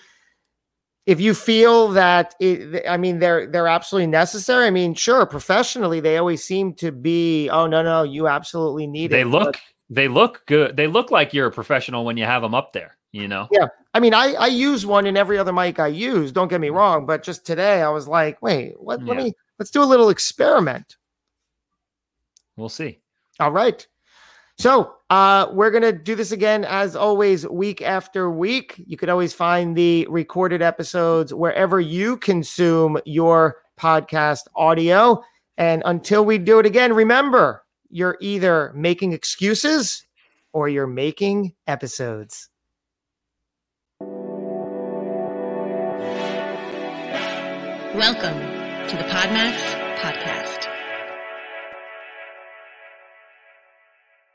if 1.06 1.20
you 1.20 1.34
feel 1.34 1.88
that 1.88 2.34
it, 2.40 2.84
I 2.88 2.96
mean 2.96 3.18
they're 3.18 3.46
they're 3.46 3.68
absolutely 3.68 4.06
necessary. 4.06 4.66
I 4.66 4.70
mean, 4.70 4.94
sure, 4.94 5.26
professionally 5.26 6.00
they 6.00 6.16
always 6.16 6.42
seem 6.42 6.74
to 6.74 6.92
be. 6.92 7.48
Oh 7.50 7.66
no, 7.66 7.82
no, 7.82 8.02
you 8.04 8.26
absolutely 8.26 8.86
need 8.86 9.10
They 9.10 9.20
it. 9.22 9.26
look 9.26 9.52
But, 9.52 9.60
they 9.90 10.08
look 10.08 10.46
good. 10.46 10.76
They 10.76 10.86
look 10.86 11.10
like 11.10 11.34
you're 11.34 11.48
a 11.48 11.52
professional 11.52 12.04
when 12.06 12.16
you 12.16 12.24
have 12.24 12.42
them 12.42 12.54
up 12.54 12.72
there. 12.72 12.96
You 13.12 13.28
know. 13.28 13.48
Yeah. 13.52 13.66
I 13.92 14.00
mean, 14.00 14.14
I 14.14 14.32
I 14.32 14.46
use 14.46 14.86
one 14.86 15.06
in 15.06 15.16
every 15.16 15.38
other 15.38 15.52
mic 15.52 15.78
I 15.78 15.88
use. 15.88 16.32
Don't 16.32 16.48
get 16.48 16.60
me 16.60 16.70
wrong, 16.70 17.06
but 17.06 17.22
just 17.22 17.44
today 17.46 17.82
I 17.82 17.90
was 17.90 18.08
like, 18.08 18.40
wait, 18.40 18.80
what? 18.80 19.04
Let 19.04 19.16
me 19.18 19.34
let's 19.58 19.70
do 19.70 19.82
a 19.82 19.84
little 19.84 20.08
experiment. 20.08 20.96
We'll 22.56 22.68
see. 22.70 23.00
All 23.40 23.52
right. 23.52 23.86
So 24.58 24.94
uh, 25.10 25.48
we're 25.52 25.70
going 25.70 25.82
to 25.82 25.92
do 25.92 26.14
this 26.14 26.30
again, 26.30 26.64
as 26.64 26.94
always, 26.94 27.46
week 27.48 27.82
after 27.82 28.30
week. 28.30 28.80
You 28.86 28.96
can 28.96 29.10
always 29.10 29.34
find 29.34 29.76
the 29.76 30.06
recorded 30.08 30.62
episodes 30.62 31.34
wherever 31.34 31.80
you 31.80 32.16
consume 32.16 32.98
your 33.04 33.56
podcast 33.78 34.42
audio. 34.54 35.22
And 35.58 35.82
until 35.84 36.24
we 36.24 36.38
do 36.38 36.60
it 36.60 36.66
again, 36.66 36.92
remember 36.92 37.64
you're 37.90 38.16
either 38.20 38.72
making 38.74 39.12
excuses 39.12 40.04
or 40.52 40.68
you're 40.68 40.86
making 40.86 41.54
episodes. 41.66 42.48
Welcome 47.94 48.38
to 48.88 48.96
the 48.96 49.04
Podmax 49.04 49.54
Podcast. 49.98 50.33